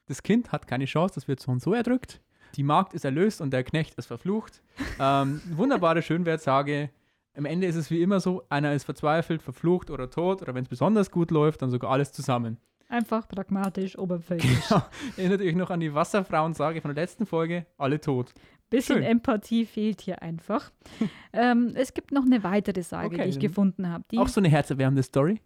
[0.07, 2.21] Das Kind hat keine Chance, das wird so und so erdrückt.
[2.57, 4.63] Die Magd ist erlöst und der Knecht ist verflucht.
[5.01, 6.89] Ähm, wunderbare Schönwertsage.
[7.37, 10.63] Am Ende ist es wie immer so, einer ist verzweifelt, verflucht oder tot oder wenn
[10.63, 12.59] es besonders gut läuft, dann sogar alles zusammen.
[12.89, 14.69] Einfach pragmatisch, oberflächlich.
[14.69, 14.83] Genau.
[15.17, 18.33] Erinnert euch noch an die Wasserfrauensage von der letzten Folge, alle tot.
[18.71, 19.05] Bisschen Schön.
[19.05, 20.73] Empathie fehlt hier einfach.
[21.33, 24.05] ähm, es gibt noch eine weitere Sage, okay, die ich gefunden habe.
[24.17, 25.41] Auch so eine herzerwärmende Story?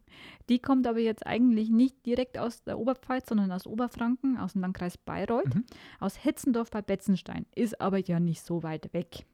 [0.48, 4.62] Die kommt aber jetzt eigentlich nicht direkt aus der Oberpfalz, sondern aus Oberfranken, aus dem
[4.62, 5.64] Landkreis Bayreuth, mhm.
[6.00, 7.46] aus Hetzendorf bei Betzenstein.
[7.54, 9.26] Ist aber ja nicht so weit weg.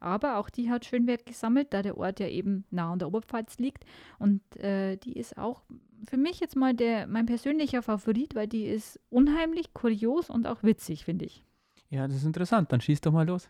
[0.00, 3.58] Aber auch die hat Schönwert gesammelt, da der Ort ja eben nah an der Oberpfalz
[3.58, 3.84] liegt.
[4.18, 5.62] Und äh, die ist auch
[6.08, 10.62] für mich jetzt mal der, mein persönlicher Favorit, weil die ist unheimlich, kurios und auch
[10.62, 11.44] witzig, finde ich.
[11.92, 12.72] Ja, das ist interessant.
[12.72, 13.48] Dann schieß doch mal los.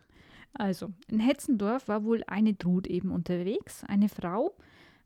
[0.52, 3.84] Also, in Hetzendorf war wohl eine Drut eben unterwegs.
[3.84, 4.54] Eine Frau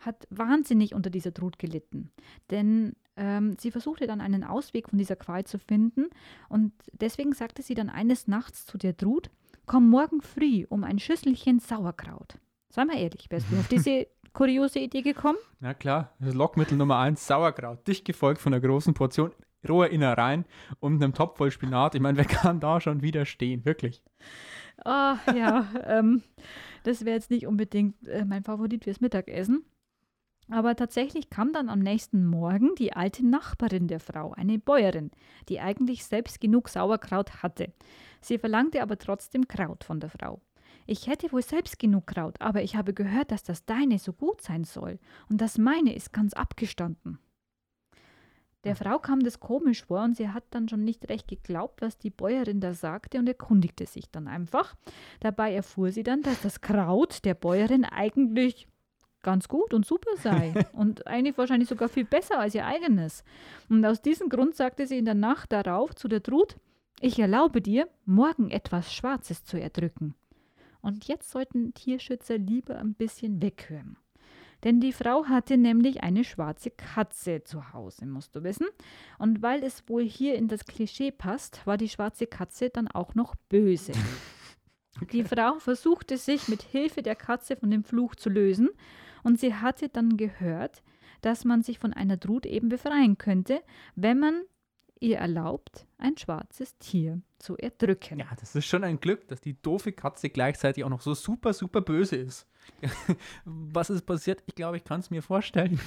[0.01, 2.11] hat wahnsinnig unter dieser Drut gelitten.
[2.51, 6.07] Denn ähm, sie versuchte dann einen Ausweg von dieser Qual zu finden.
[6.49, 9.29] Und deswegen sagte sie dann eines Nachts zu der Drut:
[9.66, 12.38] Komm morgen früh um ein Schüsselchen Sauerkraut.
[12.70, 15.38] Sei mal ehrlich, wärst du auf diese kuriose Idee gekommen?
[15.61, 17.87] Na klar, das Lockmittel Nummer eins: Sauerkraut.
[17.87, 19.33] Dicht gefolgt von einer großen Portion
[19.69, 20.45] rohe Innereien
[20.81, 21.95] und einem Topf voll Spinat.
[21.95, 23.65] Ich meine, wer kann da schon widerstehen?
[23.65, 24.03] Wirklich.
[24.85, 26.23] Oh, ja, ähm,
[26.83, 29.65] das wäre jetzt nicht unbedingt äh, mein Favorit fürs Mittagessen.
[30.49, 35.11] Aber tatsächlich kam dann am nächsten Morgen die alte Nachbarin der Frau, eine Bäuerin,
[35.49, 37.73] die eigentlich selbst genug Sauerkraut hatte.
[38.21, 40.41] Sie verlangte aber trotzdem Kraut von der Frau.
[40.87, 44.41] Ich hätte wohl selbst genug Kraut, aber ich habe gehört, dass das deine so gut
[44.41, 47.19] sein soll, und das meine ist ganz abgestanden.
[48.64, 51.99] Der Frau kam das komisch vor und sie hat dann schon nicht recht geglaubt, was
[51.99, 54.75] die Bäuerin da sagte und erkundigte sich dann einfach.
[55.21, 58.66] Dabei erfuhr sie dann, dass das Kraut der Bäuerin eigentlich
[59.23, 63.25] ganz gut und super sei und eigentlich wahrscheinlich sogar viel besser als ihr eigenes.
[63.69, 66.57] Und aus diesem Grund sagte sie in der Nacht darauf zu der Trud,
[67.01, 70.14] ich erlaube dir, morgen etwas Schwarzes zu erdrücken.
[70.81, 73.99] Und jetzt sollten Tierschützer lieber ein bisschen weghören.
[74.67, 78.67] Denn die Frau hatte nämlich eine schwarze Katze zu Hause, musst du wissen.
[79.17, 83.15] Und weil es wohl hier in das Klischee passt, war die schwarze Katze dann auch
[83.15, 83.93] noch böse.
[85.01, 85.07] Okay.
[85.13, 88.71] Die Frau versuchte sich mit Hilfe der Katze von dem Fluch zu lösen
[89.23, 90.83] und sie hatte dann gehört,
[91.21, 93.63] dass man sich von einer Drut eben befreien könnte,
[93.95, 94.43] wenn man
[94.99, 98.18] ihr erlaubt, ein schwarzes Tier zu erdrücken.
[98.18, 101.53] Ja, das ist schon ein Glück, dass die doofe Katze gleichzeitig auch noch so super,
[101.53, 102.46] super böse ist.
[103.44, 104.42] Was ist passiert?
[104.46, 105.81] Ich glaube, ich kann es mir vorstellen.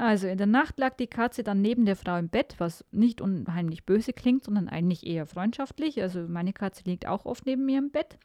[0.00, 3.20] Also in der Nacht lag die Katze dann neben der Frau im Bett, was nicht
[3.20, 6.00] unheimlich böse klingt, sondern eigentlich eher freundschaftlich.
[6.00, 8.16] Also meine Katze liegt auch oft neben mir im Bett,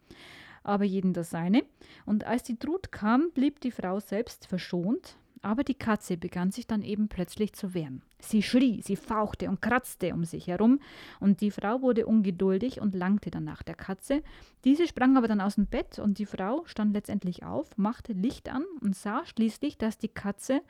[0.62, 1.64] aber jeden das seine.
[2.06, 6.66] Und als die Trut kam, blieb die Frau selbst verschont, aber die Katze begann sich
[6.66, 8.02] dann eben plötzlich zu wehren.
[8.18, 10.80] Sie schrie, sie fauchte und kratzte um sich herum,
[11.20, 14.24] und die Frau wurde ungeduldig und langte dann nach der Katze.
[14.64, 18.48] Diese sprang aber dann aus dem Bett, und die Frau stand letztendlich auf, machte Licht
[18.48, 20.62] an und sah schließlich, dass die Katze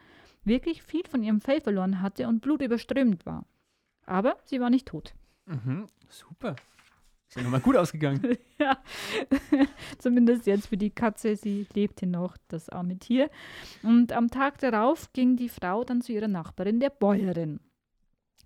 [0.45, 3.47] wirklich viel von ihrem Fell verloren hatte und blutüberströmt war.
[4.05, 5.15] Aber sie war nicht tot.
[5.47, 6.55] Mhm, super.
[7.29, 8.37] Ist ja nochmal gut ausgegangen.
[8.59, 8.79] ja,
[9.99, 11.37] zumindest jetzt für die Katze.
[11.37, 13.31] Sie lebte noch, das arme Tier.
[13.83, 17.61] Und am Tag darauf ging die Frau dann zu ihrer Nachbarin, der Bäuerin.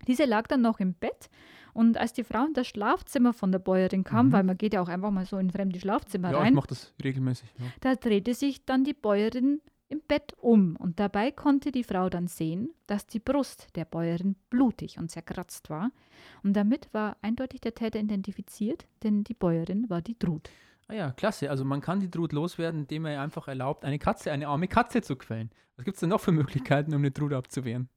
[0.07, 1.29] Diese lag dann noch im Bett
[1.73, 4.31] und als die Frau in das Schlafzimmer von der Bäuerin kam, mhm.
[4.31, 6.45] weil man geht ja auch einfach mal so in fremde Schlafzimmer ja, rein.
[6.45, 7.49] Ja, ich mache das regelmäßig.
[7.59, 7.65] Ja.
[7.81, 12.27] Da drehte sich dann die Bäuerin im Bett um und dabei konnte die Frau dann
[12.27, 15.91] sehen, dass die Brust der Bäuerin blutig und zerkratzt war
[16.43, 20.49] und damit war eindeutig der Täter identifiziert, denn die Bäuerin war die Trut.
[20.87, 21.49] Ah ja, klasse.
[21.49, 25.01] Also man kann die Trut loswerden, indem er einfach erlaubt, eine Katze, eine arme Katze
[25.01, 25.49] zu quälen.
[25.75, 27.89] Was gibt es denn noch für Möglichkeiten, um eine Trut abzuwehren?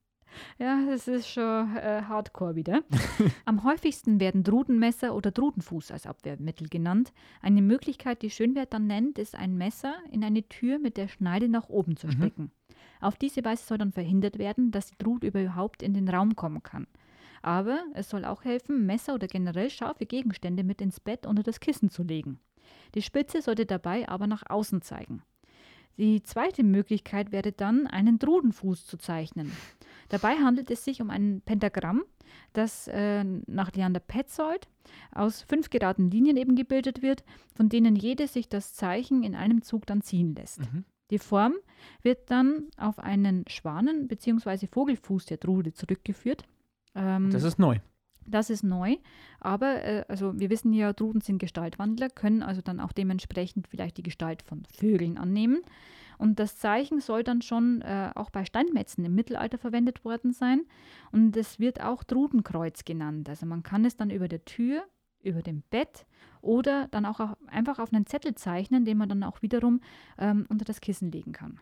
[0.57, 2.81] Ja, das ist schon äh, hardcore wieder.
[3.45, 7.13] Am häufigsten werden Drudenmesser oder Drudenfuß als Abwehrmittel genannt.
[7.41, 11.49] Eine Möglichkeit, die Schönwert dann nennt, ist ein Messer in eine Tür mit der Schneide
[11.49, 12.11] nach oben zu mhm.
[12.11, 12.43] stecken.
[12.43, 12.75] Mhm.
[13.01, 16.63] Auf diese Weise soll dann verhindert werden, dass die Drut überhaupt in den Raum kommen
[16.63, 16.87] kann.
[17.41, 21.59] Aber es soll auch helfen, Messer oder generell scharfe Gegenstände mit ins Bett unter das
[21.59, 22.39] Kissen zu legen.
[22.95, 25.21] Die Spitze sollte dabei aber nach außen zeigen.
[25.97, 29.51] Die zweite Möglichkeit wäre dann, einen Drudenfuß zu zeichnen.
[30.09, 32.03] Dabei handelt es sich um ein Pentagramm,
[32.53, 34.67] das äh, nach Leander Petzold
[35.11, 37.23] aus fünf geraden Linien eben gebildet wird,
[37.55, 40.59] von denen jede sich das Zeichen in einem Zug dann ziehen lässt.
[40.59, 40.85] Mhm.
[41.11, 41.53] Die Form
[42.01, 44.67] wird dann auf einen Schwanen- bzw.
[44.67, 46.43] Vogelfuß der Drude zurückgeführt.
[46.95, 47.79] Ähm, das ist neu.
[48.25, 48.97] Das ist neu,
[49.39, 53.97] aber äh, also wir wissen ja, Druden sind Gestaltwandler, können also dann auch dementsprechend vielleicht
[53.97, 55.61] die Gestalt von Vögeln annehmen.
[56.17, 60.61] Und das Zeichen soll dann schon äh, auch bei Steinmetzen im Mittelalter verwendet worden sein.
[61.11, 63.29] Und es wird auch Drudenkreuz genannt.
[63.29, 64.85] Also man kann es dann über der Tür,
[65.21, 66.05] über dem Bett
[66.41, 69.81] oder dann auch einfach auf einen Zettel zeichnen, den man dann auch wiederum
[70.17, 71.59] ähm, unter das Kissen legen kann.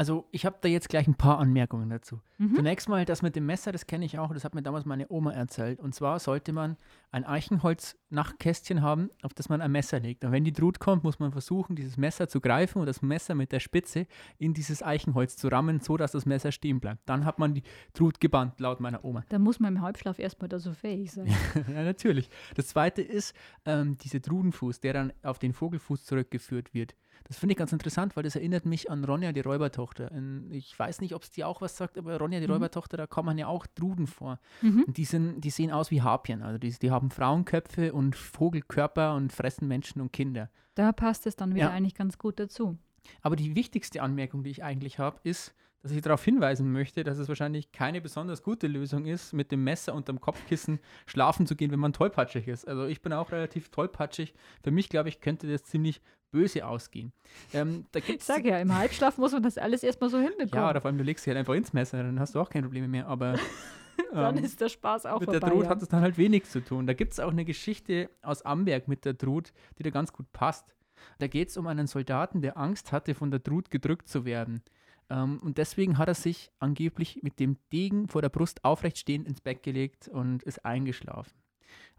[0.00, 2.22] Also ich habe da jetzt gleich ein paar Anmerkungen dazu.
[2.38, 2.54] Mhm.
[2.54, 5.04] Zunächst mal das mit dem Messer, das kenne ich auch, das hat mir damals meine
[5.10, 5.78] Oma erzählt.
[5.78, 6.78] Und zwar sollte man
[7.10, 10.24] ein Eichenholz-Nachtkästchen haben, auf das man ein Messer legt.
[10.24, 13.34] Und wenn die Drut kommt, muss man versuchen, dieses Messer zu greifen und das Messer
[13.34, 14.06] mit der Spitze
[14.38, 17.06] in dieses Eichenholz zu rammen, so dass das Messer stehen bleibt.
[17.06, 19.26] Dann hat man die Drut gebannt, laut meiner Oma.
[19.28, 21.26] Da muss man im Halbschlaf erstmal da so fähig sein.
[21.68, 22.30] ja, natürlich.
[22.54, 23.34] Das zweite ist
[23.66, 26.94] ähm, dieser Drudenfuß, der dann auf den Vogelfuß zurückgeführt wird.
[27.24, 30.10] Das finde ich ganz interessant, weil das erinnert mich an Ronja, die Räubertochter.
[30.50, 32.54] Ich weiß nicht, ob es dir auch was sagt, aber Ronja, die mhm.
[32.54, 34.38] Räubertochter, da kommen ja auch Druden vor.
[34.62, 34.84] Mhm.
[34.84, 36.42] Und die, sind, die sehen aus wie Harpien.
[36.42, 40.50] Also die, die haben Frauenköpfe und Vogelkörper und fressen Menschen und Kinder.
[40.74, 41.70] Da passt es dann wieder ja.
[41.70, 42.78] eigentlich ganz gut dazu.
[43.22, 47.18] Aber die wichtigste Anmerkung, die ich eigentlich habe, ist, dass ich darauf hinweisen möchte, dass
[47.18, 51.70] es wahrscheinlich keine besonders gute Lösung ist, mit dem Messer unterm Kopfkissen schlafen zu gehen,
[51.70, 52.68] wenn man tollpatschig ist.
[52.68, 54.34] Also ich bin auch relativ tollpatschig.
[54.62, 57.12] Für mich, glaube ich, könnte das ziemlich böse ausgehen.
[57.52, 60.50] Ähm, ich sage ja, im Halbschlaf muss man das alles erstmal so hinbekommen.
[60.54, 62.50] Ja, oder vor allem du legst dich halt einfach ins Messer, dann hast du auch
[62.50, 63.06] keine Probleme mehr.
[63.06, 63.34] Aber
[64.12, 65.34] dann ähm, ist der Spaß auch mit vorbei.
[65.34, 65.70] Mit der Drut ja.
[65.70, 66.86] hat es dann halt wenig zu tun.
[66.86, 70.30] Da gibt es auch eine Geschichte aus Amberg mit der Drut, die da ganz gut
[70.32, 70.74] passt.
[71.18, 74.62] Da geht es um einen Soldaten, der Angst hatte, von der Drut gedrückt zu werden.
[75.08, 79.26] Ähm, und deswegen hat er sich angeblich mit dem Degen vor der Brust aufrecht stehend
[79.26, 81.32] ins Bett gelegt und ist eingeschlafen.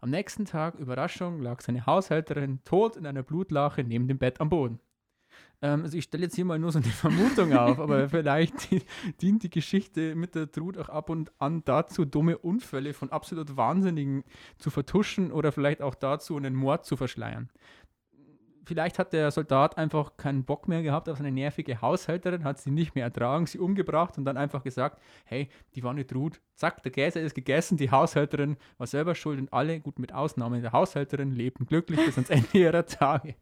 [0.02, 4.48] Am nächsten Tag, Überraschung, lag seine Haushälterin tot in einer Blutlache neben dem Bett am
[4.48, 4.80] Boden.
[5.62, 8.68] Ähm, also ich stelle jetzt hier mal nur so eine Vermutung auf, aber vielleicht
[9.22, 13.56] dient die Geschichte mit der Trud auch ab und an dazu, dumme Unfälle von absolut
[13.56, 14.24] Wahnsinnigen
[14.58, 17.48] zu vertuschen oder vielleicht auch dazu, einen Mord zu verschleiern
[18.64, 22.70] vielleicht hat der Soldat einfach keinen Bock mehr gehabt auf seine nervige Haushälterin, hat sie
[22.70, 26.40] nicht mehr ertragen, sie umgebracht und dann einfach gesagt, hey, die war nicht ruht.
[26.54, 30.60] Zack, der Käse ist gegessen, die Haushälterin war selber schuld und alle, gut mit Ausnahme
[30.60, 33.34] der Haushälterin, lebten glücklich bis ans Ende ihrer Tage.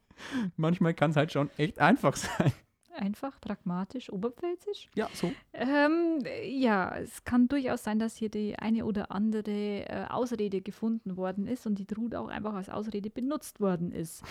[0.55, 2.51] Manchmal kann es halt schon echt einfach sein.
[2.93, 4.89] Einfach, pragmatisch, oberpfälzisch?
[4.95, 5.31] Ja, so.
[5.53, 11.15] Ähm, ja, es kann durchaus sein, dass hier die eine oder andere äh, Ausrede gefunden
[11.15, 14.23] worden ist und die Trud auch einfach als Ausrede benutzt worden ist.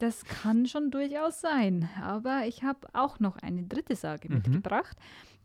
[0.00, 1.88] Das kann schon durchaus sein.
[2.02, 4.36] Aber ich habe auch noch eine dritte Sage mhm.
[4.36, 4.96] mitgebracht,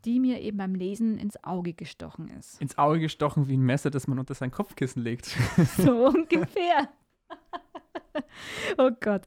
[0.06, 2.60] die mir eben beim Lesen ins Auge gestochen ist.
[2.60, 5.26] Ins Auge gestochen wie ein Messer, das man unter sein Kopfkissen legt.
[5.76, 6.88] So ungefähr.
[8.78, 9.22] oh Gott.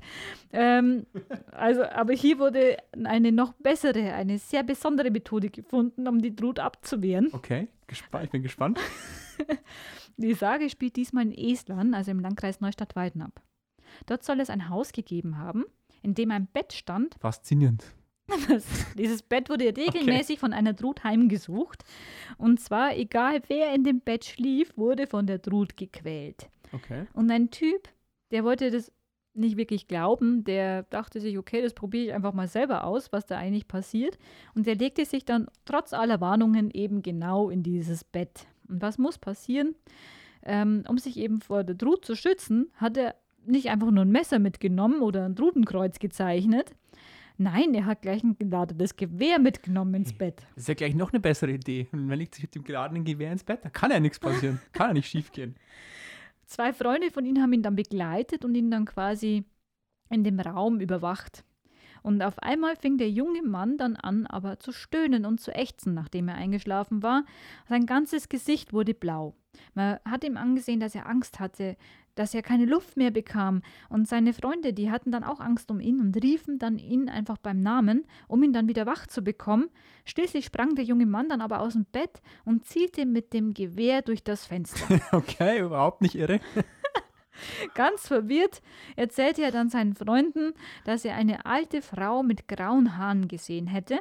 [0.51, 1.05] Ähm,
[1.51, 6.59] also, aber hier wurde eine noch bessere, eine sehr besondere Methode gefunden, um die Trut
[6.59, 7.29] abzuwehren.
[7.33, 8.79] Okay, gespannt, ich bin gespannt.
[10.17, 13.41] Die Sage spielt diesmal in Estland, also im Landkreis Neustadt-Weiden ab.
[14.06, 15.65] Dort soll es ein Haus gegeben haben,
[16.02, 17.15] in dem ein Bett stand.
[17.19, 17.84] Faszinierend.
[18.97, 21.84] Dieses Bett wurde regelmäßig von einer Trut heimgesucht.
[22.38, 26.49] Und zwar, egal wer in dem Bett schlief, wurde von der Trut gequält.
[26.71, 27.08] Okay.
[27.13, 27.89] Und ein Typ,
[28.32, 28.91] der wollte das
[29.34, 33.25] nicht wirklich glauben, der dachte sich, okay, das probiere ich einfach mal selber aus, was
[33.25, 34.17] da eigentlich passiert.
[34.54, 38.47] Und der legte sich dann trotz aller Warnungen eben genau in dieses Bett.
[38.67, 39.75] Und was muss passieren?
[40.43, 43.15] Ähm, um sich eben vor der Trut zu schützen, hat er
[43.49, 46.73] nicht einfach nur ein Messer mitgenommen oder ein Trutenkreuz gezeichnet.
[47.38, 50.41] Nein, er hat gleich ein geladenes Gewehr mitgenommen ins Bett.
[50.55, 51.88] Das ist ja gleich noch eine bessere Idee.
[51.93, 53.63] Und man legt sich mit dem geladenen Gewehr ins Bett.
[53.63, 54.59] Da kann ja nichts passieren.
[54.73, 55.55] kann ja nicht schief gehen.
[56.45, 59.45] Zwei Freunde von ihm haben ihn dann begleitet und ihn dann quasi
[60.09, 61.45] in dem Raum überwacht.
[62.01, 65.93] Und auf einmal fing der junge Mann dann an, aber zu stöhnen und zu ächzen,
[65.93, 67.23] nachdem er eingeschlafen war.
[67.69, 69.35] Sein ganzes Gesicht wurde blau.
[69.73, 71.75] Man hat ihm angesehen, dass er Angst hatte,
[72.15, 73.62] dass er keine Luft mehr bekam.
[73.88, 77.38] Und seine Freunde, die hatten dann auch Angst um ihn und riefen dann ihn einfach
[77.38, 79.69] beim Namen, um ihn dann wieder wach zu bekommen.
[80.05, 84.01] Schließlich sprang der junge Mann dann aber aus dem Bett und zielte mit dem Gewehr
[84.01, 84.99] durch das Fenster.
[85.12, 86.39] Okay, überhaupt nicht irre.
[87.73, 88.62] Ganz verwirrt
[88.95, 90.54] erzählte er dann seinen Freunden,
[90.86, 93.99] dass er eine alte Frau mit grauen Haaren gesehen hätte,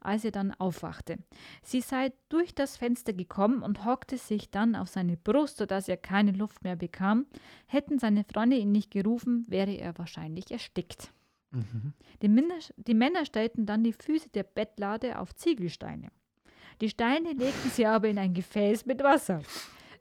[0.00, 1.18] als er dann aufwachte.
[1.62, 5.96] Sie sei durch das Fenster gekommen und hockte sich dann auf seine Brust, sodass er
[5.96, 7.26] keine Luft mehr bekam.
[7.66, 11.12] Hätten seine Freunde ihn nicht gerufen, wäre er wahrscheinlich erstickt.
[11.54, 11.94] Mhm.
[12.22, 16.08] Die Männer, die Männer stellten dann die Füße der Bettlade auf Ziegelsteine.
[16.80, 19.42] Die Steine legten sie aber in ein Gefäß mit Wasser.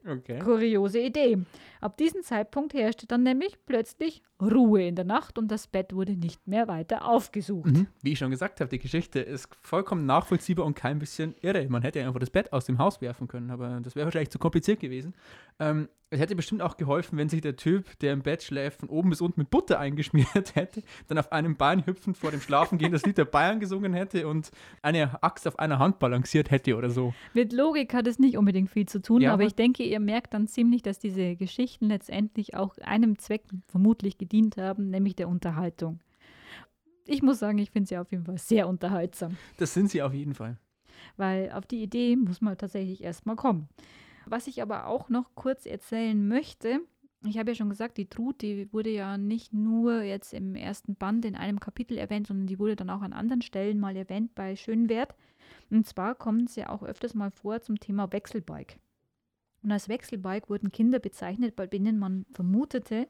[0.05, 0.39] Okay.
[0.39, 1.37] Kuriose Idee.
[1.81, 6.13] Ab diesem Zeitpunkt herrschte dann nämlich plötzlich Ruhe in der Nacht und das Bett wurde
[6.13, 7.71] nicht mehr weiter aufgesucht.
[7.71, 7.87] Mhm.
[8.01, 11.65] Wie ich schon gesagt habe, die Geschichte ist vollkommen nachvollziehbar und kein bisschen irre.
[11.69, 14.39] Man hätte einfach das Bett aus dem Haus werfen können, aber das wäre wahrscheinlich zu
[14.39, 15.13] kompliziert gewesen.
[15.59, 18.89] Ähm, es hätte bestimmt auch geholfen, wenn sich der Typ, der im Bett schläft, von
[18.89, 22.91] oben bis unten mit Butter eingeschmiert hätte, dann auf einem Bein hüpfend vor dem Schlafengehen
[22.91, 26.89] das Lied der Bayern gesungen hätte und eine Axt auf einer Hand balanciert hätte oder
[26.89, 27.13] so.
[27.33, 29.99] Mit Logik hat es nicht unbedingt viel zu tun, Ja, aber aber- ich denke, ihr
[29.99, 35.29] merkt dann ziemlich, dass diese Geschichten letztendlich auch einem Zweck vermutlich gedient haben, nämlich der
[35.29, 35.99] Unterhaltung.
[37.05, 40.13] Ich muss sagen, ich finde sie auf jeden Fall sehr unterhaltsam, Das sind sie auf
[40.13, 40.57] jeden Fall.
[41.17, 43.67] weil auf die Idee muss man tatsächlich erstmal kommen.
[44.25, 46.79] Was ich aber auch noch kurz erzählen möchte,
[47.25, 50.95] ich habe ja schon gesagt, die Trut, die wurde ja nicht nur jetzt im ersten
[50.95, 54.33] Band in einem Kapitel erwähnt, sondern die wurde dann auch an anderen Stellen mal erwähnt
[54.35, 55.13] bei Schönwert.
[55.69, 58.77] Und zwar kommen sie auch öfters mal vor zum Thema Wechselbalg.
[59.63, 63.07] Und als Wechselbalg wurden Kinder bezeichnet, bei denen man vermutete,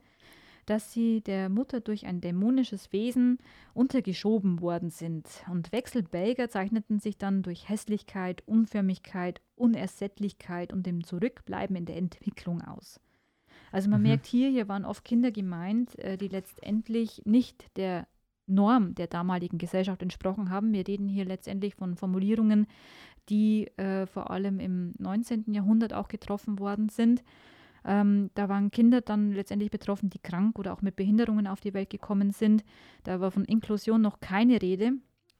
[0.65, 3.37] dass sie der Mutter durch ein dämonisches Wesen
[3.73, 5.27] untergeschoben worden sind.
[5.51, 12.61] Und Wechselbälger zeichneten sich dann durch Hässlichkeit, Unförmigkeit, Unersättlichkeit und dem Zurückbleiben in der Entwicklung
[12.61, 12.99] aus.
[13.71, 14.03] Also man Mhm.
[14.03, 18.07] merkt hier, hier waren oft Kinder gemeint, äh, die letztendlich nicht der
[18.45, 20.73] Norm der damaligen Gesellschaft entsprochen haben.
[20.73, 22.67] Wir reden hier letztendlich von Formulierungen,
[23.29, 25.53] die äh, vor allem im 19.
[25.53, 27.23] Jahrhundert auch getroffen worden sind.
[27.85, 31.73] Ähm, da waren Kinder dann letztendlich betroffen, die krank oder auch mit Behinderungen auf die
[31.73, 32.63] Welt gekommen sind.
[33.03, 34.93] Da war von Inklusion noch keine Rede,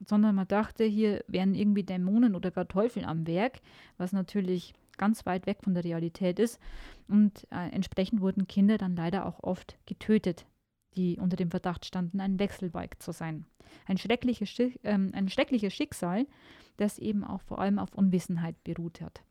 [0.05, 3.59] sondern man dachte, hier wären irgendwie Dämonen oder gar Teufel am Werk,
[3.97, 6.59] was natürlich ganz weit weg von der Realität ist.
[7.07, 10.45] Und äh, entsprechend wurden Kinder dann leider auch oft getötet,
[10.95, 13.45] die unter dem Verdacht standen, ein Wechselbalg zu sein.
[13.85, 16.27] Ein schreckliches, Schi ähm, ein schreckliches Schicksal,
[16.77, 19.23] das eben auch vor allem auf Unwissenheit beruht hat.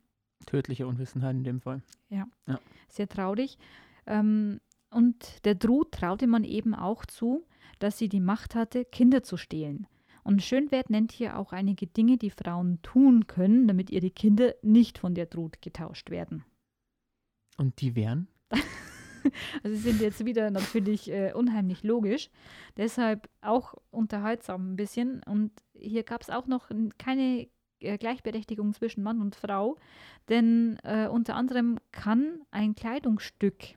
[0.45, 1.81] Tödliche Unwissenheit in dem Fall.
[2.89, 3.57] Sehr traurig.
[4.05, 7.45] Ähm, und der Drut traute man eben auch zu,
[7.79, 9.87] dass sie die Macht hatte, Kinder zu stehlen.
[10.23, 14.97] Und Schönwert nennt hier auch einige Dinge, die Frauen tun können, damit ihre Kinder nicht
[14.97, 16.45] von der Drut getauscht werden.
[17.57, 18.27] Und die wären?
[19.63, 22.29] Also sie sind jetzt wieder natürlich äh, unheimlich logisch,
[22.77, 25.21] deshalb auch unterhaltsam ein bisschen.
[25.25, 27.47] Und hier gab es auch noch keine
[27.79, 29.77] äh, Gleichberechtigung zwischen Mann und Frau,
[30.29, 33.75] denn äh, unter anderem kann ein Kleidungsstück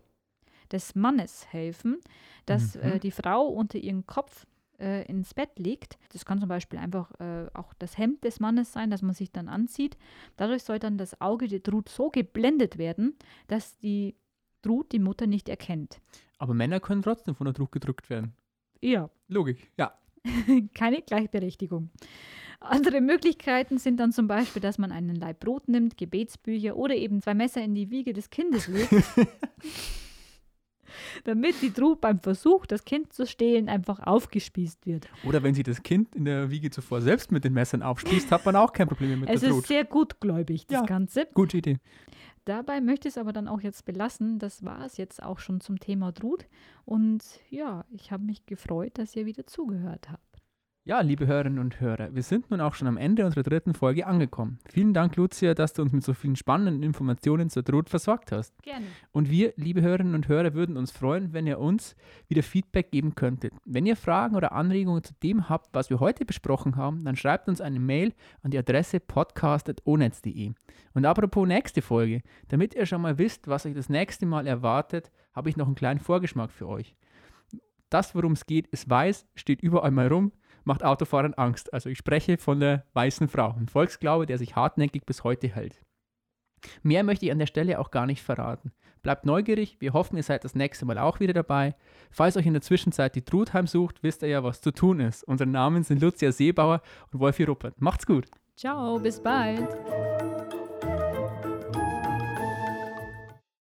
[0.73, 1.99] des Mannes helfen,
[2.45, 2.83] dass Mhm.
[2.83, 4.47] äh, die Frau unter ihren Kopf
[4.79, 5.97] äh, ins Bett legt.
[6.13, 9.31] Das kann zum Beispiel einfach äh, auch das Hemd des Mannes sein, das man sich
[9.33, 9.97] dann anzieht.
[10.37, 13.17] Dadurch soll dann das Auge der Trut so geblendet werden,
[13.47, 14.17] dass die
[14.63, 16.01] Trut die Mutter nicht erkennt.
[16.39, 18.35] Aber Männer können trotzdem von der Druck gedrückt werden.
[18.81, 19.93] Ja, Logik, ja.
[20.75, 21.91] keine Gleichberechtigung.
[22.61, 27.21] Andere Möglichkeiten sind dann zum Beispiel, dass man einen Laib Brot nimmt, Gebetsbücher oder eben
[27.23, 28.91] zwei Messer in die Wiege des Kindes legt.
[31.25, 35.09] damit die Trud beim Versuch, das Kind zu stehlen, einfach aufgespießt wird.
[35.25, 38.45] Oder wenn sie das Kind in der Wiege zuvor selbst mit den Messern aufspießt, hat
[38.45, 39.67] man auch kein Problem mit es der ist Trud.
[39.67, 40.87] sehr gutgläubig, das Ja.
[40.87, 41.27] Ganze.
[41.35, 41.79] Gute Idee.
[42.47, 44.39] Dabei möchte ich es aber dann auch jetzt belassen.
[44.39, 46.47] Das war es jetzt auch schon zum Thema Trud.
[46.85, 50.23] Und ja, ich habe mich gefreut, dass ihr wieder zugehört habt.
[50.89, 54.07] Ja, liebe Hörerinnen und Hörer, wir sind nun auch schon am Ende unserer dritten Folge
[54.07, 54.61] angekommen.
[54.71, 58.55] Vielen Dank, Lucia, dass du uns mit so vielen spannenden Informationen zur Trud versorgt hast.
[58.63, 58.87] Gerne.
[59.11, 61.97] Und wir, liebe Hörerinnen und Hörer, würden uns freuen, wenn ihr uns
[62.29, 63.53] wieder Feedback geben könntet.
[63.65, 67.49] Wenn ihr Fragen oder Anregungen zu dem habt, was wir heute besprochen haben, dann schreibt
[67.49, 68.15] uns eine Mail
[68.45, 70.53] an die Adresse podcast.onetz.de.
[70.95, 75.11] Und apropos nächste Folge, damit ihr schon mal wisst, was euch das nächste Mal erwartet,
[75.33, 76.95] habe ich noch einen kleinen Vorgeschmack für euch.
[77.91, 80.31] Das, worum es geht, ist weiß, steht überall mal rum,
[80.67, 81.73] macht Autofahrern Angst.
[81.73, 85.81] Also ich spreche von der weißen Frau, ein Volksglaube, der sich hartnäckig bis heute hält.
[86.83, 88.73] Mehr möchte ich an der Stelle auch gar nicht verraten.
[89.03, 91.77] Bleibt neugierig, wir hoffen, ihr seid das nächste Mal auch wieder dabei.
[92.11, 95.23] Falls euch in der Zwischenzeit die Trud heimsucht, wisst ihr ja, was zu tun ist.
[95.25, 97.81] Unsere Namen sind Lucia Seebauer und Wolfi Ruppert.
[97.81, 98.27] Macht's gut!
[98.57, 99.69] Ciao, bis bald.